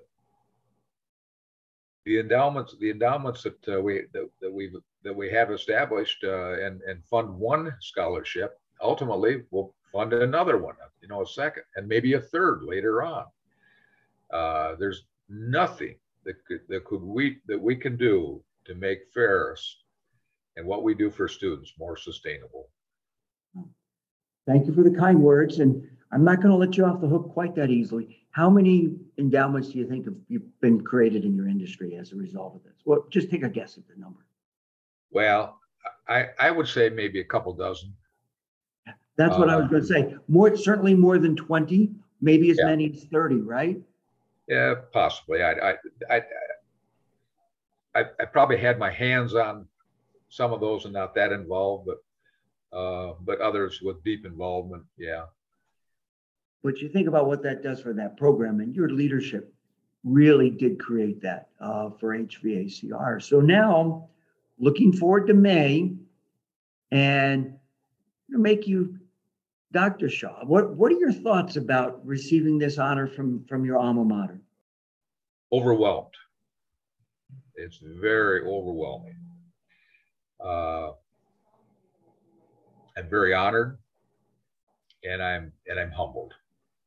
the 2.04 2.18
endowments 2.18 2.74
the 2.80 2.90
endowments 2.90 3.42
that 3.42 3.68
uh, 3.68 3.80
we 3.80 4.02
that, 4.12 4.28
that 4.40 4.52
we 4.52 4.70
that 5.04 5.14
we 5.14 5.30
have 5.30 5.50
established 5.50 6.24
uh, 6.24 6.52
and 6.60 6.80
and 6.82 7.04
fund 7.04 7.28
one 7.28 7.74
scholarship 7.80 8.58
ultimately 8.80 9.42
will 9.50 9.74
fund 9.92 10.12
another 10.12 10.58
one 10.58 10.74
you 11.00 11.08
know 11.08 11.22
a 11.22 11.26
second 11.26 11.62
and 11.76 11.86
maybe 11.86 12.14
a 12.14 12.20
third 12.20 12.62
later 12.62 13.02
on 13.02 13.24
uh, 14.32 14.74
there's 14.76 15.04
nothing 15.28 15.96
that 16.24 16.36
could, 16.46 16.60
that 16.68 16.84
could 16.84 17.02
we 17.02 17.38
that 17.46 17.60
we 17.60 17.74
can 17.74 17.96
do 17.96 18.42
to 18.64 18.74
make 18.74 19.00
Ferris 19.12 19.78
and 20.56 20.66
what 20.66 20.82
we 20.82 20.94
do 20.94 21.10
for 21.10 21.28
students 21.28 21.72
more 21.78 21.96
sustainable 21.96 22.68
Thank 24.50 24.66
you 24.66 24.74
for 24.74 24.82
the 24.82 24.90
kind 24.90 25.20
words, 25.20 25.60
and 25.60 25.88
I'm 26.10 26.24
not 26.24 26.38
going 26.38 26.50
to 26.50 26.56
let 26.56 26.76
you 26.76 26.84
off 26.84 27.00
the 27.00 27.06
hook 27.06 27.32
quite 27.32 27.54
that 27.54 27.70
easily. 27.70 28.26
How 28.32 28.50
many 28.50 28.96
endowments 29.16 29.68
do 29.68 29.78
you 29.78 29.86
think 29.86 30.06
have 30.06 30.16
been 30.60 30.80
created 30.80 31.24
in 31.24 31.36
your 31.36 31.48
industry 31.48 31.96
as 31.96 32.12
a 32.12 32.16
result 32.16 32.56
of 32.56 32.64
this? 32.64 32.74
Well, 32.84 33.06
just 33.10 33.30
take 33.30 33.44
a 33.44 33.48
guess 33.48 33.78
at 33.78 33.86
the 33.86 33.94
number. 34.00 34.26
Well, 35.12 35.58
I, 36.08 36.30
I 36.38 36.50
would 36.50 36.66
say 36.66 36.88
maybe 36.88 37.20
a 37.20 37.24
couple 37.24 37.52
dozen. 37.52 37.94
That's 39.20 39.36
what 39.36 39.50
uh, 39.50 39.52
I 39.52 39.56
was 39.56 39.68
going 39.68 39.82
to 39.82 39.86
say. 39.86 40.16
More, 40.28 40.56
certainly 40.56 40.94
more 40.94 41.18
than 41.18 41.36
20, 41.36 41.90
maybe 42.22 42.50
as 42.50 42.56
yeah. 42.58 42.64
many 42.64 42.90
as 42.90 43.04
30, 43.04 43.42
right? 43.42 43.78
Yeah, 44.48 44.76
possibly. 44.94 45.42
I, 45.42 45.52
I, 45.52 45.74
I, 46.10 46.22
I, 47.94 48.04
I 48.18 48.24
probably 48.24 48.56
had 48.56 48.78
my 48.78 48.90
hands 48.90 49.34
on 49.34 49.66
some 50.30 50.54
of 50.54 50.60
those 50.60 50.86
and 50.86 50.94
not 50.94 51.14
that 51.16 51.32
involved, 51.32 51.86
but 51.86 51.98
uh, 52.72 53.14
but 53.22 53.40
others 53.40 53.80
with 53.82 54.02
deep 54.04 54.24
involvement, 54.24 54.84
yeah. 54.96 55.24
But 56.62 56.78
you 56.78 56.88
think 56.88 57.08
about 57.08 57.26
what 57.26 57.42
that 57.42 57.64
does 57.64 57.80
for 57.80 57.92
that 57.94 58.16
program, 58.16 58.60
and 58.60 58.76
your 58.76 58.90
leadership 58.90 59.52
really 60.04 60.50
did 60.50 60.78
create 60.78 61.20
that 61.22 61.48
uh, 61.60 61.90
for 61.90 62.16
HVACR. 62.16 63.20
So 63.20 63.40
now, 63.40 64.08
looking 64.60 64.92
forward 64.92 65.26
to 65.26 65.34
May, 65.34 65.94
and 66.92 67.54
make 68.28 68.68
you 68.68 68.99
Dr. 69.72 70.08
Shaw. 70.08 70.44
What 70.44 70.74
what 70.76 70.90
are 70.92 70.98
your 70.98 71.12
thoughts 71.12 71.56
about 71.56 72.04
receiving 72.04 72.58
this 72.58 72.78
honor 72.78 73.06
from 73.06 73.44
from 73.44 73.64
your 73.64 73.78
alma 73.78 74.04
mater? 74.04 74.40
Overwhelmed. 75.52 76.14
It's 77.54 77.78
very 77.82 78.42
overwhelming. 78.42 79.16
Uh, 80.44 80.92
I'm 82.96 83.08
very 83.08 83.34
honored 83.34 83.78
and 85.04 85.22
I'm 85.22 85.52
and 85.66 85.78
I'm 85.78 85.90
humbled 85.90 86.34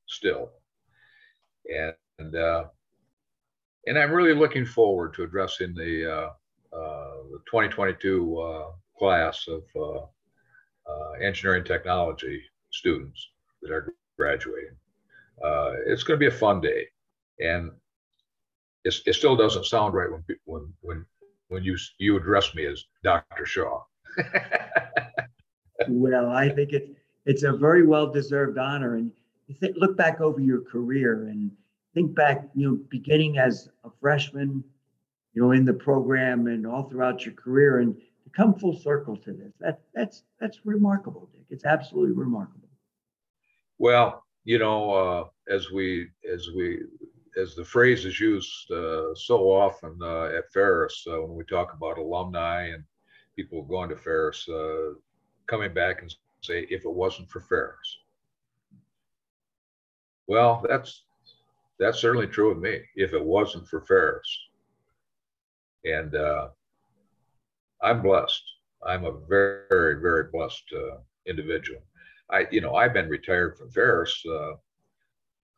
still. 0.07 0.49
And 1.69 1.93
and, 2.19 2.35
uh, 2.35 2.65
and 3.87 3.97
I'm 3.97 4.11
really 4.11 4.33
looking 4.33 4.65
forward 4.65 5.13
to 5.15 5.23
addressing 5.23 5.73
the, 5.73 6.11
uh, 6.11 6.77
uh, 6.77 7.15
the 7.31 7.39
2022 7.47 8.39
uh, 8.39 8.65
class 8.97 9.47
of 9.47 9.63
uh, 9.75 10.05
uh, 10.89 11.11
engineering 11.21 11.63
technology 11.63 12.43
students 12.73 13.29
that 13.61 13.71
are 13.71 13.93
graduating. 14.17 14.75
Uh, 15.43 15.73
it's 15.87 16.03
going 16.03 16.19
to 16.19 16.23
be 16.29 16.33
a 16.33 16.37
fun 16.37 16.61
day, 16.61 16.87
and 17.39 17.71
it 18.83 19.15
still 19.15 19.35
doesn't 19.35 19.65
sound 19.65 19.93
right 19.93 20.11
when 20.11 20.23
when 20.45 20.73
when 20.81 21.05
when 21.47 21.63
you 21.63 21.77
you 21.97 22.17
address 22.17 22.53
me 22.53 22.65
as 22.65 22.83
Dr. 23.03 23.45
Shaw. 23.45 23.81
well, 25.87 26.29
I 26.29 26.49
think 26.49 26.73
it's 26.73 26.89
it's 27.25 27.43
a 27.43 27.53
very 27.53 27.85
well 27.85 28.11
deserved 28.11 28.57
honor. 28.57 28.95
And 28.95 29.11
you 29.47 29.73
look 29.77 29.95
back 29.97 30.21
over 30.21 30.39
your 30.39 30.61
career 30.61 31.27
and 31.27 31.51
think 31.93 32.15
back, 32.15 32.49
you 32.53 32.67
know, 32.67 32.79
beginning 32.89 33.37
as 33.37 33.69
a 33.83 33.89
freshman, 34.01 34.63
you 35.33 35.41
know, 35.41 35.51
in 35.51 35.65
the 35.65 35.73
program 35.73 36.47
and 36.47 36.67
all 36.67 36.89
throughout 36.89 37.25
your 37.25 37.33
career, 37.33 37.79
and 37.79 37.95
to 37.95 38.29
come 38.35 38.53
full 38.53 38.77
circle 38.77 39.17
to 39.17 39.33
this. 39.33 39.53
That 39.59 39.81
that's 39.93 40.23
that's 40.39 40.65
remarkable, 40.65 41.29
Dick. 41.33 41.45
It's 41.49 41.65
absolutely 41.65 42.15
remarkable. 42.15 42.62
Well, 43.79 44.23
you 44.45 44.59
know, 44.59 44.91
uh, 44.91 45.53
as 45.53 45.71
we 45.71 46.09
as 46.31 46.49
we 46.55 46.81
as 47.37 47.55
the 47.55 47.65
phrase 47.65 48.05
is 48.05 48.19
used 48.19 48.71
uh, 48.71 49.13
so 49.15 49.51
often 49.51 49.97
uh, 50.01 50.25
at 50.25 50.51
Ferris 50.51 51.05
uh, 51.07 51.21
when 51.21 51.35
we 51.35 51.43
talk 51.45 51.73
about 51.73 51.97
alumni 51.97 52.67
and 52.67 52.83
people 53.35 53.63
going 53.63 53.89
to 53.89 53.97
Ferris, 53.97 54.47
uh, 54.47 54.93
coming 55.47 55.73
back 55.73 56.01
and 56.01 56.13
say, 56.41 56.67
if 56.69 56.85
it 56.85 56.93
wasn't 56.93 57.29
for 57.29 57.39
Ferris. 57.39 57.97
Well, 60.27 60.63
that's 60.67 61.03
that's 61.79 61.99
certainly 61.99 62.27
true 62.27 62.51
of 62.51 62.59
me. 62.59 62.81
If 62.95 63.13
it 63.13 63.23
wasn't 63.23 63.67
for 63.67 63.81
Ferris, 63.81 64.39
and 65.83 66.15
uh, 66.15 66.49
I'm 67.81 68.01
blessed. 68.01 68.43
I'm 68.85 69.05
a 69.05 69.17
very, 69.27 69.99
very 69.99 70.25
blessed 70.31 70.63
individual. 71.25 71.81
I, 72.33 72.47
you 72.51 72.61
know, 72.61 72.75
I've 72.75 72.93
been 72.93 73.09
retired 73.09 73.57
from 73.57 73.69
Ferris. 73.69 74.23
Uh, 74.27 74.53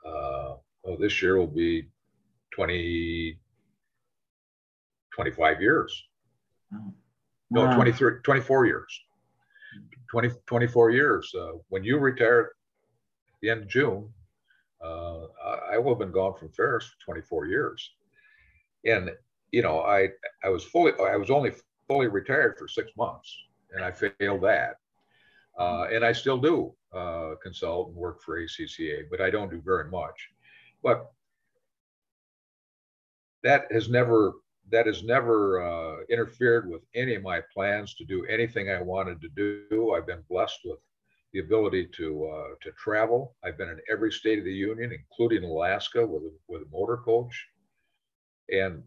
uh, 0.08 0.56
well, 0.84 0.98
this 1.00 1.22
year 1.22 1.38
will 1.38 1.48
be 1.48 1.88
20, 2.54 3.40
25 5.14 5.62
years. 5.62 6.04
Wow. 6.72 6.94
No, 7.52 7.74
23, 7.76 8.20
24 8.24 8.66
years. 8.66 9.02
20, 10.12 10.30
24 10.46 10.92
years. 10.92 11.34
Uh, 11.34 11.54
when 11.70 11.84
you 11.84 11.98
retired 11.98 12.48
at 12.48 13.40
the 13.42 13.50
end 13.50 13.64
of 13.64 13.70
June, 13.70 14.10
uh, 14.84 15.24
I, 15.44 15.76
I 15.76 15.78
will 15.78 15.94
have 15.94 16.00
been 16.00 16.12
gone 16.12 16.36
from 16.38 16.52
Ferris 16.52 16.86
for 16.86 17.14
24 17.14 17.46
years. 17.48 17.92
And, 18.86 19.12
you 19.52 19.62
know, 19.62 19.80
I, 19.80 20.10
I 20.44 20.50
was 20.50 20.64
fully, 20.66 20.92
I 21.00 21.16
was 21.16 21.32
only 21.32 21.54
fully 21.88 22.08
retired 22.08 22.58
for 22.60 22.68
six 22.68 22.92
months 22.98 23.36
and 23.72 23.84
I 23.84 23.92
failed 23.92 24.42
that. 24.42 24.76
Uh, 25.58 25.88
and 25.92 26.04
I 26.04 26.12
still 26.12 26.38
do 26.38 26.74
uh, 26.94 27.36
consult 27.42 27.90
and 27.90 27.96
work 27.96 28.22
for 28.22 28.40
ACCA, 28.40 29.04
but 29.10 29.22
I 29.22 29.30
don't 29.30 29.50
do 29.50 29.62
very 29.64 29.90
much. 29.90 30.30
But 30.84 31.12
that 33.44 33.66
has 33.72 33.90
never 33.90 34.34
that 34.72 34.88
has 34.88 35.04
never 35.04 35.62
uh, 35.62 35.98
interfered 36.10 36.68
with 36.68 36.82
any 36.96 37.14
of 37.14 37.22
my 37.22 37.40
plans 37.54 37.94
to 37.94 38.04
do 38.04 38.26
anything 38.26 38.70
I 38.70 38.82
wanted 38.82 39.22
to 39.22 39.30
do. 39.30 39.94
I've 39.94 40.08
been 40.08 40.24
blessed 40.28 40.60
with 40.66 40.80
the 41.34 41.40
ability 41.40 41.88
to 41.98 42.26
uh, 42.28 42.48
to 42.62 42.72
travel. 42.72 43.36
I've 43.44 43.58
been 43.58 43.70
in 43.70 43.80
every 43.92 44.12
state 44.12 44.40
of 44.40 44.46
the 44.46 44.54
union, 44.54 44.92
including 44.92 45.44
Alaska, 45.44 46.06
with 46.06 46.24
with 46.48 46.64
a 46.64 46.72
motor 46.72 46.98
coach, 46.98 47.48
and 48.52 48.84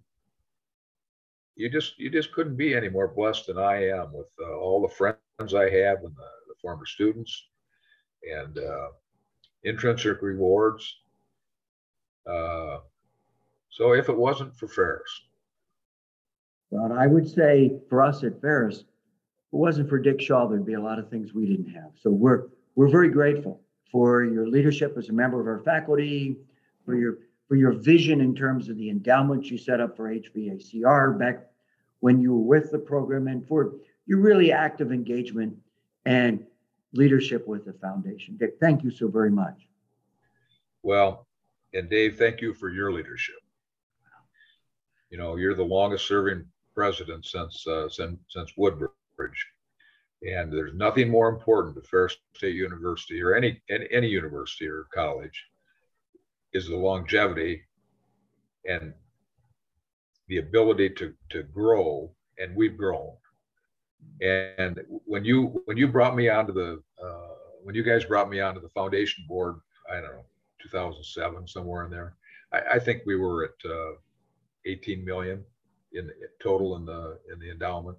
you 1.57 1.69
just 1.69 1.99
you 1.99 2.11
just 2.11 2.33
couldn't 2.33 2.57
be 2.57 2.75
any 2.75 2.89
more 2.89 3.09
blessed 3.09 3.47
than 3.47 3.59
I 3.59 3.89
am 3.89 4.13
with 4.13 4.29
uh, 4.41 4.57
all 4.57 4.83
the 4.83 4.95
friends 4.95 5.55
I 5.55 5.71
have 5.71 5.99
and 6.05 6.17
the 6.17 6.38
former 6.61 6.87
students, 6.87 7.49
and 8.23 8.59
uh, 8.59 8.89
intrinsic 9.65 10.23
rewards. 10.23 10.97
Uh, 12.29 12.79
so 13.71 13.93
if 13.93 14.09
it 14.09 14.17
wasn't 14.17 14.55
for 14.57 14.69
Ferris, 14.69 15.11
But 16.71 16.93
I 16.93 17.07
would 17.07 17.29
say 17.29 17.79
for 17.89 18.03
us 18.03 18.25
at 18.25 18.41
Ferris, 18.41 18.81
if 18.81 18.85
it 19.53 19.57
wasn't 19.57 19.89
for 19.89 19.99
Dick 19.99 20.21
Shaw, 20.21 20.47
there'd 20.47 20.67
be 20.67 20.75
a 20.75 20.81
lot 20.81 20.99
of 20.99 21.09
things 21.09 21.33
we 21.33 21.47
didn't 21.47 21.73
have. 21.73 21.93
So 22.01 22.11
we're 22.11 22.49
we're 22.75 22.91
very 22.91 23.09
grateful 23.11 23.63
for 23.91 24.25
your 24.25 24.47
leadership 24.49 24.97
as 24.99 25.09
a 25.09 25.13
member 25.13 25.41
of 25.41 25.47
our 25.47 25.61
faculty, 25.65 26.37
for 26.85 26.95
your 26.97 27.19
for 27.49 27.57
your 27.57 27.73
vision 27.73 28.21
in 28.21 28.35
terms 28.35 28.69
of 28.69 28.77
the 28.77 28.91
endowments 28.91 29.51
you 29.51 29.57
set 29.57 29.81
up 29.81 29.97
for 29.97 30.13
HVACR 30.13 31.19
back 31.19 31.47
when 32.01 32.21
you 32.21 32.33
were 32.35 32.45
with 32.59 32.71
the 32.71 32.79
program, 32.79 33.27
and 33.29 33.47
for 33.49 33.73
your 34.07 34.21
really 34.21 34.53
active 34.53 34.93
engagement 34.93 35.57
and 36.05 36.45
leadership 36.93 37.47
with 37.47 37.65
the 37.65 37.75
foundation. 37.75 38.37
Dick, 38.39 38.55
thank 38.61 38.83
you 38.83 38.91
so 38.91 39.09
very 39.09 39.31
much. 39.31 39.69
well, 40.83 41.27
and 41.75 41.91
Dave, 41.91 42.17
thank 42.17 42.41
you 42.41 42.55
for 42.55 42.71
your 42.71 42.93
leadership. 42.93 43.37
You 45.11 45.19
know, 45.19 45.37
you're 45.37 45.55
the 45.55 45.63
longest 45.63 46.07
serving 46.07 46.45
president 46.75 47.25
since 47.27 47.67
uh, 47.67 47.89
since 47.89 48.19
since 48.29 48.53
Woodbridge, 48.57 49.47
and 50.23 50.53
there's 50.53 50.75
nothing 50.75 51.09
more 51.11 51.29
important 51.29 51.75
to 51.77 51.83
Ferris 51.83 52.17
State 52.35 52.55
University 52.55 53.21
or 53.23 53.35
any 53.35 53.61
any, 53.71 53.87
any 53.91 54.09
university 54.09 54.67
or 54.67 54.87
college 54.95 55.45
is 56.53 56.69
the 56.69 56.77
longevity 56.77 57.63
and 58.67 58.95
the 60.29 60.39
ability 60.39 60.91
to 60.91 61.15
to 61.31 61.43
grow, 61.43 62.15
and 62.39 62.55
we've 62.55 62.77
grown. 62.77 63.13
And 64.21 64.81
when 64.89 65.25
you 65.25 65.63
when 65.67 65.77
you 65.77 65.89
brought 65.89 66.17
me 66.17 66.29
onto 66.29 66.53
the 66.53 66.83
uh, 67.03 67.35
when 67.63 67.75
you 67.75 67.83
guys 67.83 68.05
brought 68.05 68.31
me 68.31 68.41
onto 68.41 68.61
the 68.61 68.69
foundation 68.71 69.25
board, 69.29 69.57
I 69.91 69.95
don't 69.95 70.13
know, 70.13 70.25
2007 70.63 71.47
somewhere 71.47 71.85
in 71.85 71.91
there. 71.91 72.15
I, 72.53 72.61
I 72.75 72.79
think 72.79 73.03
we 73.07 73.17
were 73.17 73.45
at 73.45 73.71
uh, 73.71 73.93
18 74.67 75.05
million 75.05 75.45
in, 75.93 76.11
total 76.43 76.77
in 76.77 76.85
the 76.85 77.19
in 77.33 77.39
the 77.39 77.51
endowment, 77.51 77.97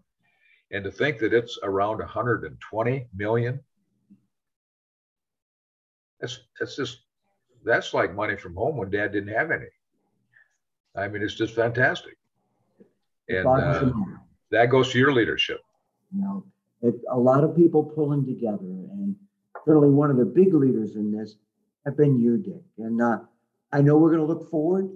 and 0.72 0.84
to 0.84 0.92
think 0.92 1.20
that 1.20 1.34
it's 1.34 1.58
around 1.64 2.00
120 2.00 3.08
million. 3.16 3.60
That's 6.20 6.40
that's 6.60 6.76
just 6.76 7.00
that's 7.64 7.94
like 7.94 8.14
money 8.14 8.36
from 8.36 8.56
home 8.56 8.76
when 8.76 8.90
Dad 8.90 9.14
didn't 9.14 9.34
have 9.34 9.52
any. 9.52 9.68
I 10.96 11.08
mean, 11.08 11.22
it's 11.22 11.36
just 11.36 11.56
fantastic, 11.56 12.18
and 13.30 13.48
uh, 13.48 13.92
that 14.52 14.70
goes 14.70 14.92
to 14.92 15.00
your 15.00 15.14
leadership. 15.14 15.62
You 16.14 16.22
know, 16.22 16.46
it, 16.82 16.96
a 17.12 17.18
lot 17.18 17.44
of 17.44 17.56
people 17.56 17.84
pulling 17.84 18.26
together, 18.26 18.58
and 18.60 19.16
certainly 19.66 19.90
one 19.90 20.10
of 20.10 20.18
the 20.18 20.26
big 20.26 20.54
leaders 20.54 20.96
in 20.96 21.12
this 21.12 21.36
have 21.86 21.98
been 21.98 22.20
you, 22.20 22.38
Dick. 22.38 22.64
And 22.78 23.02
uh, 23.02 23.20
I 23.72 23.82
know 23.82 23.98
we're 23.98 24.16
going 24.16 24.26
to 24.26 24.34
look 24.34 24.50
forward 24.50 24.90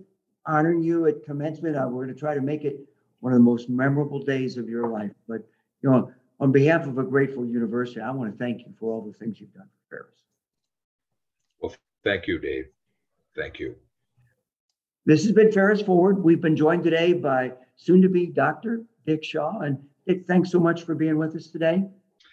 honoring 0.45 0.81
you 0.81 1.07
at 1.07 1.23
commencement. 1.23 1.75
Uh, 1.75 1.87
we're 1.89 2.05
going 2.05 2.13
to 2.13 2.19
try 2.19 2.33
to 2.33 2.41
make 2.41 2.63
it 2.63 2.79
one 3.19 3.33
of 3.33 3.39
the 3.39 3.43
most 3.43 3.69
memorable 3.69 4.19
days 4.19 4.57
of 4.57 4.67
your 4.67 4.89
life. 4.89 5.11
But 5.27 5.47
you 5.81 5.89
know, 5.89 6.11
on 6.39 6.51
behalf 6.51 6.85
of 6.87 6.97
a 6.97 7.03
grateful 7.03 7.45
university, 7.45 8.01
I 8.01 8.11
want 8.11 8.31
to 8.31 8.37
thank 8.37 8.61
you 8.61 8.73
for 8.79 8.91
all 8.91 9.01
the 9.01 9.13
things 9.13 9.39
you've 9.39 9.53
done 9.53 9.69
for 9.89 9.97
Ferris. 9.97 10.19
Well, 11.61 11.75
thank 12.03 12.27
you, 12.27 12.39
Dave. 12.39 12.65
Thank 13.35 13.59
you. 13.59 13.75
This 15.05 15.23
has 15.23 15.33
been 15.33 15.51
Ferris 15.51 15.81
Forward. 15.81 16.23
We've 16.23 16.41
been 16.41 16.55
joined 16.55 16.83
today 16.83 17.13
by 17.13 17.53
soon-to-be 17.75 18.27
Dr. 18.27 18.83
Dick 19.05 19.23
Shaw. 19.23 19.59
And 19.59 19.77
Dick, 20.07 20.25
thanks 20.27 20.51
so 20.51 20.59
much 20.59 20.83
for 20.83 20.95
being 20.95 21.17
with 21.17 21.35
us 21.35 21.47
today. 21.47 21.83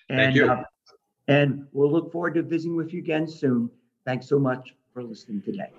And, 0.09 0.19
Thank 0.19 0.35
you. 0.35 0.51
Uh, 0.51 0.65
and 1.29 1.67
we'll 1.73 1.91
look 1.91 2.11
forward 2.11 2.35
to 2.35 2.43
visiting 2.43 2.77
with 2.77 2.93
you 2.93 2.99
again 3.01 3.29
soon. 3.29 3.71
Thanks 4.05 4.27
so 4.27 4.39
much 4.39 4.75
for 4.93 5.05
listening 5.05 5.43
today. 5.43 5.71